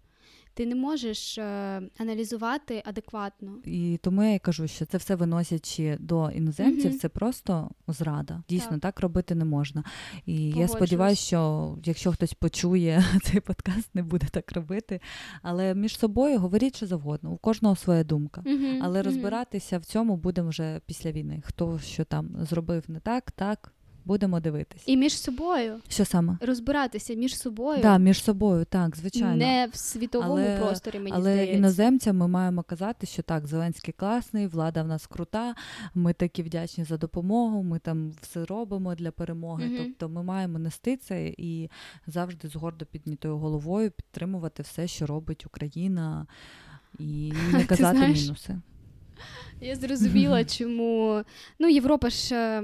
[0.59, 3.57] ти не можеш е, аналізувати адекватно.
[3.65, 6.99] І тому я кажу, що це все виносячи до іноземців, mm-hmm.
[6.99, 8.43] це просто зрада.
[8.49, 8.79] Дійсно, так.
[8.79, 9.83] так робити не можна.
[10.25, 10.59] І Погоджусь.
[10.59, 15.01] я сподіваюся, що якщо хтось почує цей подкаст, не буде так робити.
[15.41, 17.31] Але між собою говоріть що завгодно.
[17.31, 18.41] У кожного своя думка.
[18.41, 18.79] Mm-hmm.
[18.81, 21.41] Але розбиратися в цьому будемо вже після війни.
[21.45, 23.73] Хто що там зробив не так, так.
[24.05, 24.83] Будемо дивитися.
[24.87, 25.79] І між собою.
[25.87, 26.37] Що саме?
[26.41, 27.81] Розбиратися між собою.
[27.81, 29.35] Так, між собою, так, звичайно.
[29.35, 31.57] Не в світовому але, просторі, мені але здається.
[31.57, 35.55] іноземцям ми маємо казати, що так, Зеленський класний, влада в нас крута,
[35.95, 39.67] ми такі вдячні за допомогу, ми там все робимо для перемоги.
[39.67, 39.77] Угу.
[39.77, 41.69] Тобто ми маємо нести це і
[42.07, 46.27] завжди з гордо піднятою головою підтримувати все, що робить Україна,
[46.99, 48.59] і не казати мінуси.
[49.61, 51.21] Я зрозуміла, чому
[51.59, 52.63] ну Європа ж.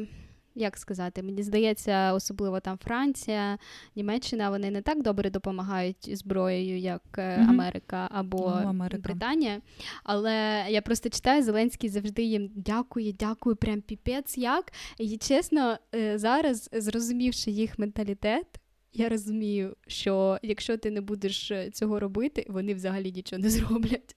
[0.56, 3.58] Як сказати, мені здається, особливо там Франція,
[3.96, 7.50] Німеччина, вони не так добре допомагають зброєю, як mm-hmm.
[7.50, 9.02] Америка або ну, Америка.
[9.04, 9.62] Британія.
[10.04, 14.74] Але я просто читаю, Зеленський завжди їм дякує, дякую, прям піпець як.
[14.98, 18.48] І чесно, е, зараз, зрозумівши їх менталітет,
[18.94, 24.16] я розумію, що якщо ти не будеш е, цього робити, вони взагалі нічого не зроблять.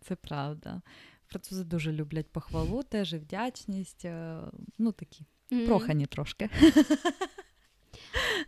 [0.00, 0.82] Це правда.
[1.36, 4.04] Французи дуже люблять похвалу, теж і вдячність.
[4.04, 4.38] Е,
[4.78, 5.66] ну такі mm.
[5.66, 6.50] прохані трошки.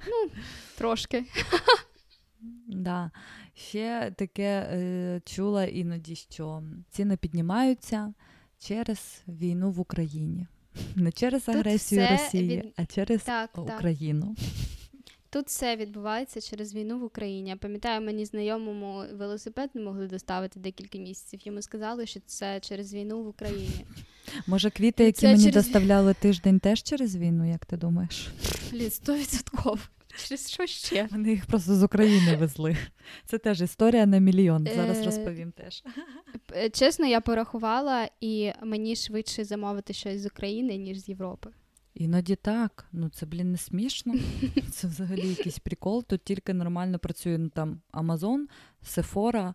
[0.08, 0.30] Ну,
[0.76, 1.24] трошки.
[2.66, 3.10] Да.
[3.54, 8.14] Ще таке е, чула іноді, що ціни піднімаються
[8.58, 10.46] через війну в Україні.
[10.96, 12.72] Не через агресію Росії, від...
[12.76, 14.34] а через так, Україну.
[14.38, 14.46] Так.
[15.30, 17.50] Тут все відбувається через війну в Україні.
[17.50, 21.40] Я пам'ятаю, мені знайомому велосипед не могли доставити декілька місяців.
[21.44, 23.84] Йому сказали, що це через війну в Україні.
[24.46, 25.64] Може, квіти, які це мені через...
[25.64, 28.28] доставляли тиждень, теж через війну, як ти думаєш?
[28.72, 29.78] Лід, стовідсотково.
[30.16, 31.08] Через що ще?
[31.10, 32.76] Вони їх просто з України везли.
[33.26, 34.68] Це теж історія на мільйон.
[34.76, 35.82] Зараз е, розповім теж.
[36.56, 41.50] Е, чесно, я порахувала, і мені швидше замовити щось з України, ніж з Європи.
[41.98, 42.86] Іноді так.
[42.92, 44.14] Ну це, блін, не смішно.
[44.70, 46.04] Це взагалі якийсь прикол.
[46.04, 48.38] Тут тільки нормально працює ну, там Amazon,
[48.84, 49.54] Sephora,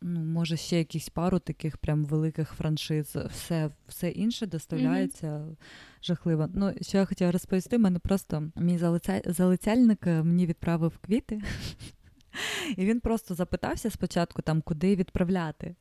[0.00, 3.16] ну, може, ще якісь пару таких прям великих франшиз.
[3.16, 5.56] Все все інше доставляється mm-hmm.
[6.02, 6.48] жахливо.
[6.54, 9.22] Ну, що я хотіла розповісти, мене просто мій залиця...
[9.26, 11.40] залицяльник е, мені відправив квіти,
[12.76, 15.74] і він просто запитався спочатку, там, куди відправляти.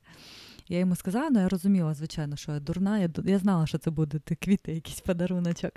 [0.72, 3.92] Я йому сказала, ну я розуміла, звичайно, що я дурна, я я знала, що це
[3.92, 5.72] буде квіти, якийсь подаруночок.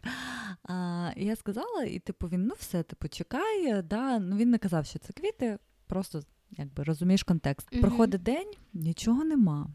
[0.65, 4.19] А, І я сказала, і типу, він ну все, типу, чекай, да.
[4.19, 7.73] ну він не казав, що це квіти, просто якби розумієш контекст.
[7.73, 7.81] Mm-hmm.
[7.81, 9.71] Проходить день, нічого нема.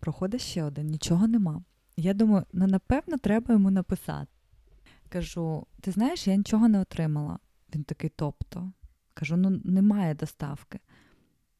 [0.00, 1.62] Проходить ще один, нічого нема.
[1.96, 4.28] Я думаю, ну напевно, треба йому написати.
[5.08, 7.38] Кажу: ти знаєш, я нічого не отримала.
[7.74, 8.72] Він такий, тобто.
[9.14, 10.80] Кажу, ну немає доставки.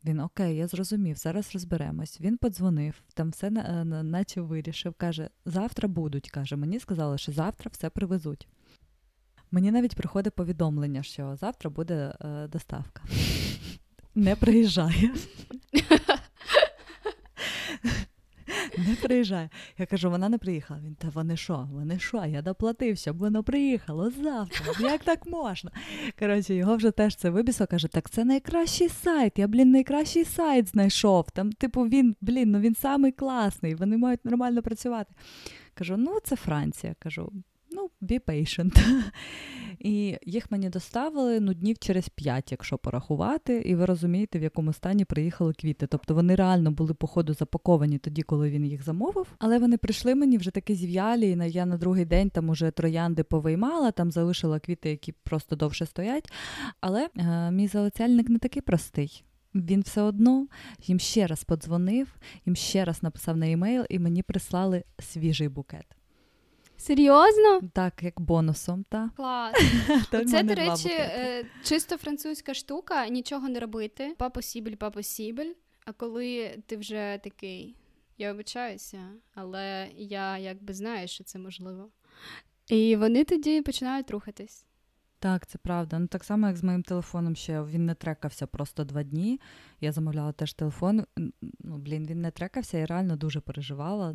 [0.04, 2.20] Він окей, я зрозумів, зараз розберемось.
[2.20, 4.94] Він подзвонив, там все е, наче вирішив.
[4.94, 6.30] Каже, завтра будуть.
[6.30, 8.48] Каже, мені сказали, що завтра все привезуть.
[9.50, 13.02] Мені навіть приходить повідомлення, що завтра буде е, доставка.
[14.14, 15.10] Не приїжджає.
[18.88, 19.50] не приїжджає.
[19.78, 20.80] Я кажу, вона не приїхала.
[20.80, 21.68] Він та вони що?
[21.72, 22.24] Вони що?
[22.24, 24.66] Я доплатив, щоб воно приїхало завтра.
[24.80, 25.70] Як так можна?
[26.18, 29.38] Коротше, його вже теж це вибісо, каже, так це найкращий сайт.
[29.38, 31.30] Я, блін, найкращий сайт знайшов.
[31.30, 35.14] Там, типу, він, блін, ну він самий класний, вони мають нормально працювати.
[35.74, 36.94] Кажу, ну це Франція.
[36.98, 37.32] Кажу,
[37.74, 38.78] ну, be patient.
[39.78, 44.72] І їх мені доставили ну, днів через п'ять, якщо порахувати, і ви розумієте, в якому
[44.72, 45.86] стані приїхали квіти.
[45.86, 49.26] Тобто вони реально були, по ходу запаковані тоді, коли він їх замовив.
[49.38, 53.22] Але вони прийшли мені вже такі зів'ялі, і я на другий день там уже троянди
[53.22, 56.32] повиймала, там залишила квіти, які просто довше стоять.
[56.80, 59.24] Але е, мій залицяльник не такий простий.
[59.54, 60.46] Він все одно
[60.82, 65.86] їм ще раз подзвонив, їм ще раз написав на емейл, і мені прислали свіжий букет.
[66.84, 67.60] Серйозно?
[67.72, 69.14] Так, як бонусом, так.
[69.16, 69.56] Клас.
[70.10, 74.14] Це, до речі, е, чисто французька штука, нічого не робити.
[74.18, 75.52] Папосібель, папосібель.
[75.84, 77.76] А коли ти вже такий,
[78.18, 81.88] я вибачаюся, але я якби знаю, що це можливо.
[82.68, 84.66] І вони тоді починають рухатись.
[85.24, 85.98] Так, це правда.
[85.98, 89.40] Ну так само, як з моїм телефоном ще він не трекався просто два дні.
[89.80, 91.04] Я замовляла теж телефон.
[91.60, 94.14] Ну, блін, він не трекався, я реально дуже переживала.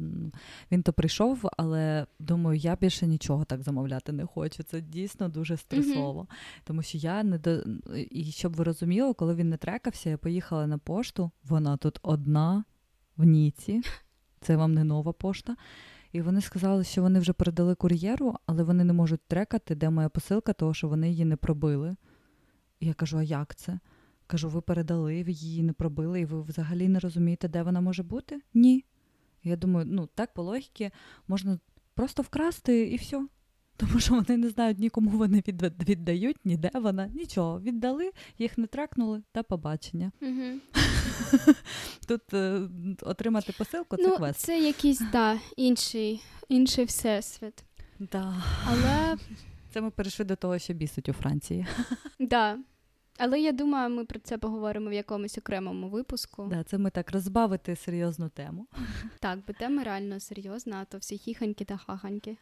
[0.71, 4.63] Він то прийшов, але думаю, я більше нічого так замовляти не хочу.
[4.63, 6.21] Це дійсно дуже стресово.
[6.21, 6.61] Mm-hmm.
[6.63, 7.63] Тому що я не до.
[8.11, 11.31] І щоб ви розуміли, коли він не трекався, я поїхала на пошту.
[11.43, 12.63] Вона тут одна
[13.17, 13.81] в Ніці.
[14.41, 15.55] Це вам не нова пошта.
[16.11, 20.09] І вони сказали, що вони вже передали кур'єру, але вони не можуть трекати, де моя
[20.09, 21.95] посилка, тому що вони її не пробили.
[22.79, 23.79] І я кажу: а як це?
[24.27, 28.03] Кажу, ви передали, ви її не пробили, і ви взагалі не розумієте, де вона може
[28.03, 28.41] бути?
[28.53, 28.85] Ні.
[29.43, 30.91] Я думаю, ну так по логіки
[31.27, 31.59] можна
[31.93, 33.27] просто вкрасти і все.
[33.79, 35.43] Тому що вони не знають нікому вони
[35.87, 37.59] віддають, ніде вона, нічого.
[37.61, 40.11] Віддали, їх не тракнули та побачення.
[40.21, 40.59] Угу.
[42.07, 42.61] Тут е,
[43.01, 44.39] отримати посилку це ну, квест.
[44.39, 47.63] Це якийсь да, інший інший всесвіт.
[47.99, 48.43] Да.
[48.65, 49.17] Але
[49.73, 51.67] це ми перейшли до того, що бісить у Франції.
[52.19, 52.57] Да.
[53.19, 56.47] Але я думаю, ми про це поговоримо в якомусь окремому випуску.
[56.49, 58.67] Да, Це ми так розбавити серйозну тему.
[59.19, 62.37] Так, бо тема реально серйозна, а то всі хіханьки та хаханьки.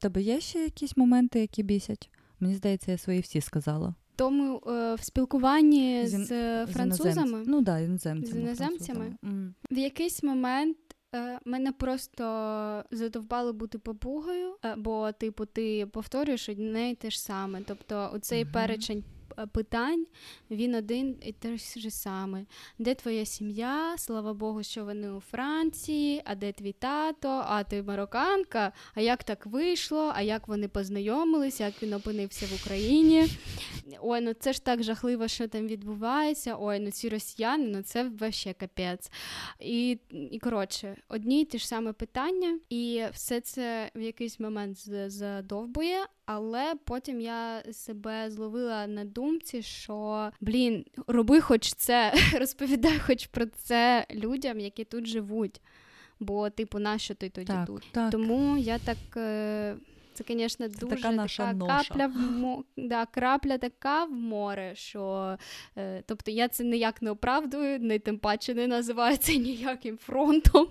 [0.00, 2.10] Тебе є ще якісь моменти, які бісять?
[2.40, 3.94] Мені здається, я свої всі сказала.
[4.16, 9.52] Тому е, в спілкуванні з, з французами, ну да, іноземцями, з іноземцями mm.
[9.70, 10.89] в якийсь момент Е,
[11.44, 12.24] мене просто
[12.90, 17.62] задовбало бути попугою, е, бо, типу, ти повторюєш одне й те ж саме.
[17.66, 20.06] Тобто, оцей uh перечень Е, питань
[20.50, 22.44] він один і те ж саме.
[22.78, 23.98] Де твоя сім'я?
[23.98, 29.24] Слава Богу, що вони у Франції, а де твій тато, а ти марокканка, а як
[29.24, 33.28] так вийшло, а як вони познайомилися, як він опинився в Україні?
[34.00, 36.56] Ой, ну це ж так жахливо, що там відбувається.
[36.60, 39.10] Ой, ну ці росіяни, ну це вообще капець.
[39.60, 44.78] І, і коротше, одні й ті ж саме питання, і все це в якийсь момент
[45.10, 46.06] задовбує.
[46.32, 53.46] Але потім я себе зловила на думці, що блін, роби хоч це, розповідай хоч про
[53.46, 55.60] це людям, які тут живуть.
[56.20, 57.86] Бо, типу, нащо ти тоді так, тут?
[57.92, 58.10] Так.
[58.10, 58.96] Тому я так.
[59.16, 59.76] Е,
[60.14, 61.88] це, звісно, дуже така наша така ноша.
[61.88, 62.64] капля в мо...
[62.76, 65.36] да, крапля така в море, що
[65.76, 70.68] е, тобто я це ніяк не оправдую, не тим паче не називаю це ніяким фронтом.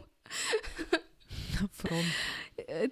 [1.74, 2.06] Фронт.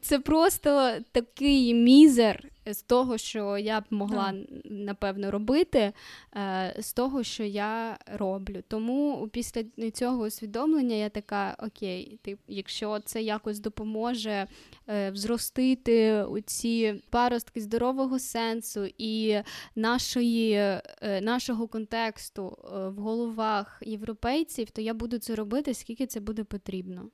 [0.01, 2.43] Це просто такий мізер
[2.73, 4.33] з того, що я б могла
[4.65, 5.93] напевно робити,
[6.35, 8.63] е, з того, що я роблю.
[8.67, 9.63] Тому після
[9.93, 14.47] цього усвідомлення я така: окей, тип, якщо це якось допоможе
[14.87, 19.41] е, взростити ці паростки здорового сенсу і
[19.75, 20.81] нашої, е,
[21.21, 22.57] нашого контексту
[22.97, 27.09] в головах європейців, то я буду це робити, скільки це буде потрібно.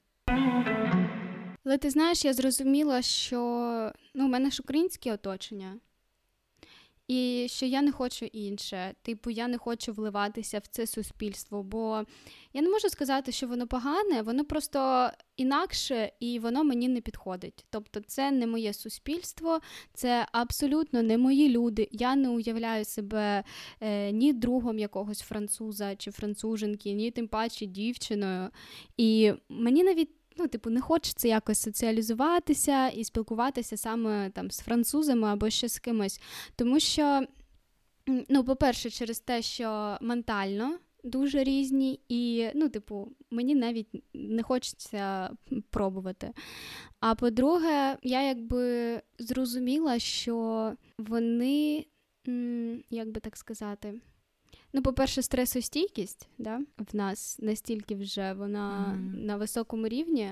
[1.66, 3.39] Але ти знаєш, я зрозуміла, що
[4.14, 5.80] ну, у мене ж українське оточення,
[7.07, 8.95] і що я не хочу інше.
[9.01, 12.03] Типу, я не хочу вливатися в це суспільство, бо
[12.53, 17.66] я не можу сказати, що воно погане, воно просто інакше і воно мені не підходить.
[17.70, 19.59] Тобто, це не моє суспільство,
[19.93, 21.89] це абсолютно не мої люди.
[21.91, 23.43] Я не уявляю себе
[23.82, 28.49] е, ні другом якогось француза чи француженки, ні тим паче дівчиною.
[28.97, 35.27] І мені навіть ну, типу, не хочеться якось соціалізуватися і спілкуватися саме там з французами
[35.27, 36.21] або ще з кимось.
[36.55, 37.21] Тому що,
[38.29, 40.77] ну, по-перше, через те, що ментально.
[41.05, 45.29] Дуже різні, і, ну, типу, мені навіть не хочеться
[45.69, 46.31] пробувати.
[46.99, 51.86] А по-друге, я якби зрозуміла, що вони,
[52.89, 53.93] як би так сказати,
[54.74, 59.26] Ну, по-перше, стресостійкість да, в нас настільки вже вона mm.
[59.26, 60.30] на високому рівні,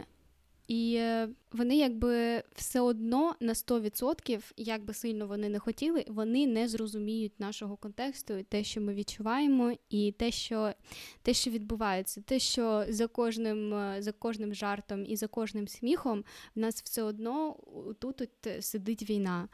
[0.67, 6.47] і е, вони якби все одно на 100%, як би сильно вони не хотіли, вони
[6.47, 10.73] не зрозуміють нашого контексту, те, що ми відчуваємо, і те, що
[11.21, 16.23] те, що відбувається, те, що за кожним е, за кожним жартом і за кожним сміхом
[16.55, 17.55] в нас все одно
[17.99, 19.47] тут, тут сидить війна.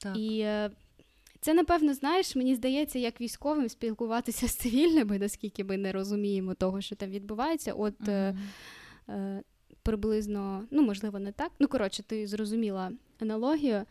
[0.00, 0.16] Так.
[0.16, 0.46] І
[1.44, 6.80] це, напевно, знаєш, мені здається, як військовим спілкуватися з цивільними, наскільки ми не розуміємо того,
[6.80, 7.72] що там відбувається.
[7.72, 8.36] От mm-hmm.
[9.08, 9.42] е,
[9.82, 11.52] приблизно, ну, можливо, не так.
[11.58, 13.84] Ну, коротше, ти зрозуміла аналогію.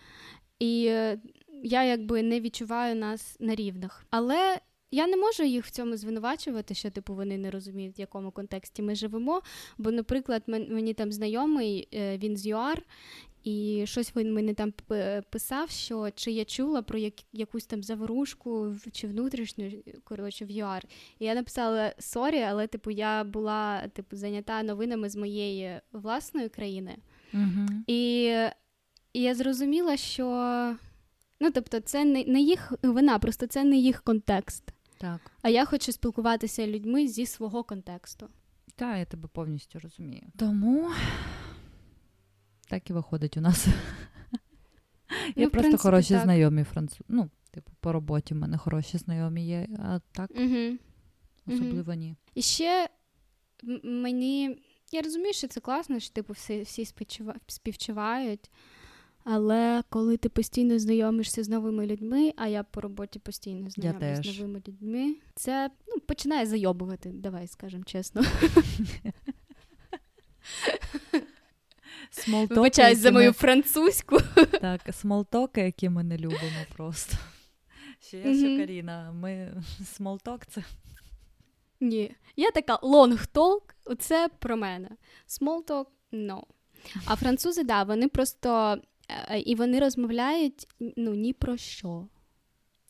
[0.60, 1.20] І е,
[1.64, 4.06] я якби не відчуваю нас на рівних.
[4.10, 4.60] Але.
[4.96, 8.82] Я не можу їх в цьому звинувачувати, що типу вони не розуміють, в якому контексті
[8.82, 9.42] ми живемо.
[9.78, 12.84] Бо, наприклад, мені там знайомий, е, він з ЮАР,
[13.44, 14.74] і щось він мені там
[15.30, 19.72] писав, що чи я чула про як, якусь там заворушку чи внутрішню
[20.04, 20.86] коротше в ЮАР.
[21.20, 26.96] І я написала sorry, але типу я була типу зайнята новинами з моєї власної країни.
[27.34, 28.24] е І,
[29.14, 30.26] і я зрозуміла, що
[31.40, 34.64] ну тобто, це не, не їх вина, просто це не їх контекст.
[34.98, 35.20] Так.
[35.42, 38.28] А я хочу спілкуватися людьми зі свого контексту.
[38.76, 40.24] Так, я тебе повністю розумію.
[40.38, 40.92] Тому
[42.74, 43.68] так і виходить у нас.
[43.68, 43.74] Є
[45.36, 46.24] ну, просто принципі, хороші так.
[46.24, 47.04] знайомі французи.
[47.08, 50.78] Ну, типу, по роботі в мене хороші знайомі є, а так угу.
[51.48, 52.00] особливо угу.
[52.00, 52.16] ні.
[52.36, 52.90] І ще
[53.84, 54.62] мені.
[54.92, 56.86] Я розумію, що це класно, що типу всі всі
[57.48, 58.52] співчувають.
[59.24, 64.40] Але коли ти постійно знайомишся з новими людьми, а я по роботі постійно знайомлюся з
[64.40, 68.24] новими людьми, це ну, починає зайобувати, давай скажемо чесно.
[72.14, 73.34] Small talk и, Вибачаюсь за мою ми...
[73.34, 74.18] французьку.
[74.62, 77.18] Так, small talk и, які ми не любимо просто.
[78.00, 80.64] Ще я, що Каріна, ми small talk це.
[81.80, 82.16] Ні.
[82.36, 83.62] Я така long talk,
[84.00, 84.90] це про мене.
[85.42, 86.44] Talk– no.
[87.06, 88.78] А французи, да, вони просто
[89.10, 92.08] е, і вони розмовляють ну, ні про що.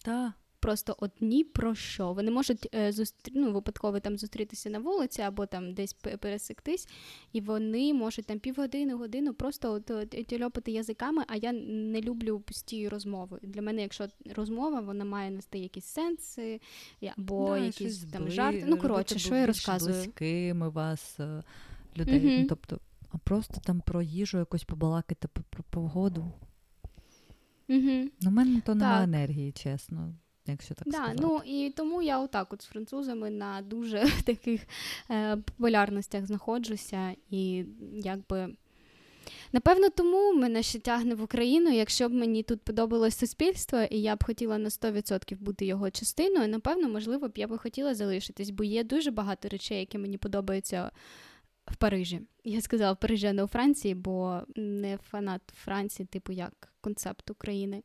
[0.03, 0.31] Так
[0.63, 2.13] просто одні про що.
[2.13, 3.31] Вони можуть е, зустрі...
[3.35, 6.87] ну, випадково там зустрітися на вулиці або там десь пересектись,
[7.33, 12.39] і вони можуть там півгодини, годину просто от, от, тільопати язиками, а я не люблю
[12.39, 13.39] пусті розмови.
[13.41, 16.61] Для мене, якщо розмова, вона має нести якісь сенси
[17.17, 18.31] або да, якісь там бли...
[18.31, 18.65] жарти.
[18.67, 19.95] Ну, коротше, що я розказую.
[19.95, 21.43] близькими вас е,
[21.97, 22.19] людей.
[22.19, 22.41] Mm-hmm.
[22.41, 22.79] Ну, тобто
[23.11, 26.31] а просто там про їжу якось побалакати про, погоду.
[27.69, 28.09] Угу.
[28.21, 30.13] Ну, в мене то немає енергії, чесно.
[30.47, 31.19] Якщо так да, сказати.
[31.21, 34.61] ну і тому я отак от з французами на дуже таких
[35.11, 38.55] е, популярностях знаходжуся, і якби
[39.51, 41.69] напевно тому мене ще тягне в Україну.
[41.69, 46.47] Якщо б мені тут подобалось суспільство, і я б хотіла на 100% бути його частиною,
[46.47, 50.91] напевно, можливо б я би хотіла залишитись, бо є дуже багато речей, які мені подобаються
[51.67, 52.21] в Парижі.
[52.43, 57.29] Я сказала в Парижі, а не у Франції, бо не фанат Франції, типу як концепт
[57.29, 57.83] України.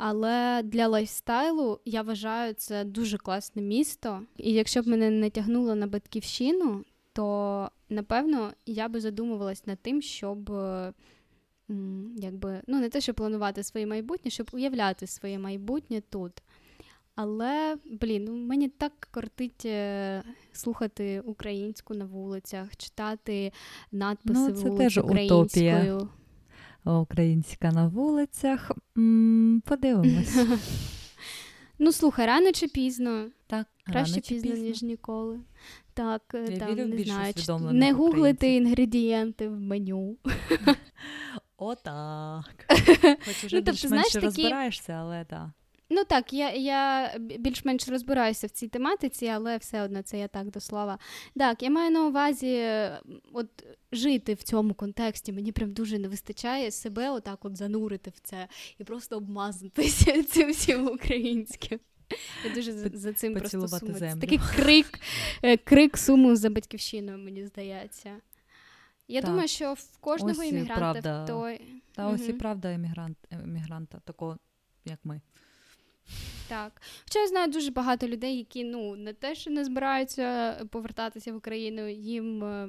[0.00, 4.22] Але для лайфстайлу я вважаю це дуже класне місто.
[4.36, 10.02] І якщо б мене не тягнуло на батьківщину, то напевно я би задумувалась над тим,
[10.02, 10.52] щоб
[12.16, 16.32] якби ну не те, щоб планувати своє майбутнє, щоб уявляти своє майбутнє тут.
[17.14, 20.22] Але, блін, ну мені так кортить е,
[20.52, 23.52] слухати українську на вулицях, читати
[23.92, 25.42] надписи ну, це вулиць теж українською.
[25.42, 26.08] Утопія.
[26.88, 28.70] Українська на вулицях.
[28.96, 30.36] М-м, подивимось.
[31.80, 33.26] Ну, слухай, рано чи пізно.
[33.46, 35.40] Так, Краще рано чи пізно, пізно, ніж ніколи.
[35.94, 37.34] Так, Я там, вірю не знаю,
[37.72, 40.16] не гуглити інгредієнти в меню.
[41.56, 42.44] Отак.
[43.24, 45.48] Хоч уже Ну, тобто, більш-менш такі- розбираєшся, але так.
[45.90, 50.50] Ну так, я я більш-менш розбираюся в цій тематиці, але все одно це я так
[50.50, 50.98] до слова.
[51.36, 52.68] Так, я маю на увазі
[53.32, 53.46] от
[53.92, 55.32] жити в цьому контексті.
[55.32, 60.50] Мені прям дуже не вистачає себе отак от занурити в це і просто обмазатися цим
[60.50, 61.80] всім українським.
[62.44, 63.98] Я дуже за, цим просто сумую.
[63.98, 65.00] Це такий крик,
[65.42, 68.16] е, крик суму за батьківщиною, мені здається.
[69.08, 69.30] Я Так.
[69.30, 71.24] думаю, що в кожного Ось іммігранта правда.
[71.26, 71.60] той.
[71.94, 74.38] Та ось і правда емігрант, емігранта, такого,
[74.84, 75.20] як ми.
[76.48, 76.82] Так.
[77.04, 81.36] Хоча я знаю дуже багато людей, які ну не те, що не збираються повертатися в
[81.36, 82.68] Україну, їм е,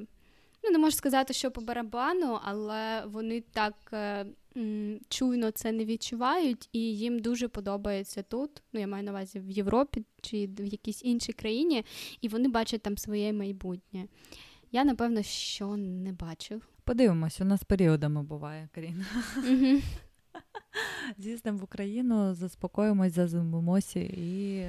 [0.64, 4.26] ну не можу сказати, що по барабану, але вони так е,
[4.56, 8.62] м, чуйно це не відчувають, і їм дуже подобається тут.
[8.72, 11.84] Ну, я маю на увазі в Європі чи в якійсь іншій країні,
[12.20, 14.06] і вони бачать там своє майбутнє.
[14.72, 16.60] Я напевно що не бачу.
[16.84, 19.04] Подивимось, у нас періодами буває, Каріна.
[19.36, 19.82] Мгм.
[21.18, 24.66] З'їздимо в Україну, заспокоїмось, зазимимося і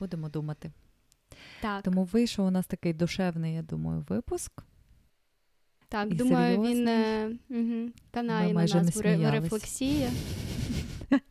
[0.00, 0.70] будемо думати.
[1.60, 4.52] Так, Тому вийшов у нас такий душевний, я думаю, випуск.
[5.88, 6.94] так, і думаю, він серйозний.
[6.94, 10.12] е, угу, канає на нас в ре- в сміялись.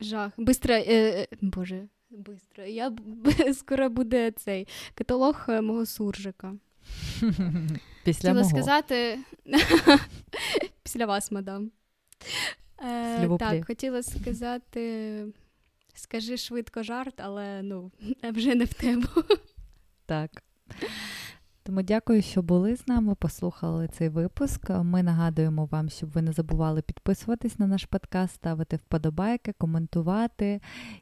[0.00, 0.32] Жах.
[0.38, 2.64] Бистро, е, е, боже, бистро.
[2.64, 2.92] Я
[3.54, 6.54] скоро буде цей каталог е, мого суржика.
[8.04, 8.50] Після Хотіла мого.
[8.50, 9.18] сказати
[10.82, 11.70] після вас, мадам.
[12.82, 15.24] Е, так, хотіла сказати.
[15.94, 17.90] Скажи швидко жарт, але ну,
[18.32, 19.06] вже не в тему.
[20.06, 20.42] Так.
[21.62, 24.70] Тому дякую, що були з нами, послухали цей випуск.
[24.70, 30.60] Ми нагадуємо вам, щоб ви не забували підписуватись на наш подкаст, ставити вподобайки, коментувати.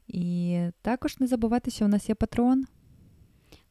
[0.08, 2.64] І також не забувайте, що в нас є патрон.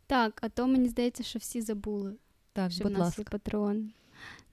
[0.08, 2.14] Так, а то мені здається, що всі забули,
[2.54, 3.92] Так, що будь в нас ласка, є патрон.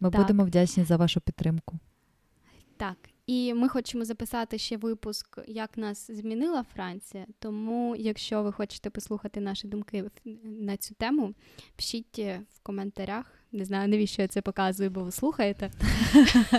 [0.01, 0.20] ми так.
[0.20, 1.78] будемо вдячні за вашу підтримку.
[2.81, 7.26] Так, і ми хочемо записати ще випуск, як нас змінила Франція.
[7.39, 10.11] Тому, якщо ви хочете послухати наші думки
[10.45, 11.35] на цю тему,
[11.76, 12.18] пишіть
[12.55, 13.26] в коментарях.
[13.53, 15.70] Не знаю, навіщо я це показую, бо ви слухаєте.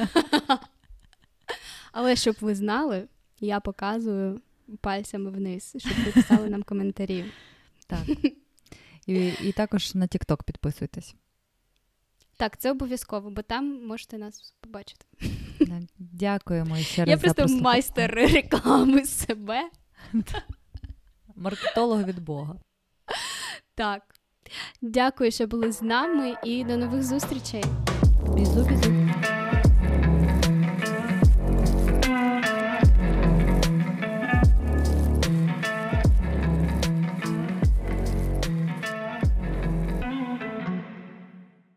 [1.91, 3.07] Але щоб ви знали,
[3.39, 4.41] я показую
[4.81, 7.25] пальцями вниз, щоб ви писали нам коментарі.
[7.87, 8.07] Так.
[9.07, 11.15] І, і також на TikTok підписуйтесь.
[12.37, 15.05] Так, це обов'язково, бо там можете нас побачити.
[15.99, 17.09] Дякуємо ще раз.
[17.09, 19.61] Я просто майстер реклами себе.
[21.35, 22.55] Маркетолог від Бога.
[23.75, 24.01] Так.
[24.81, 27.63] Дякую, що були з нами, і до нових зустрічей.
[28.27, 29.00] Бізу-бізу.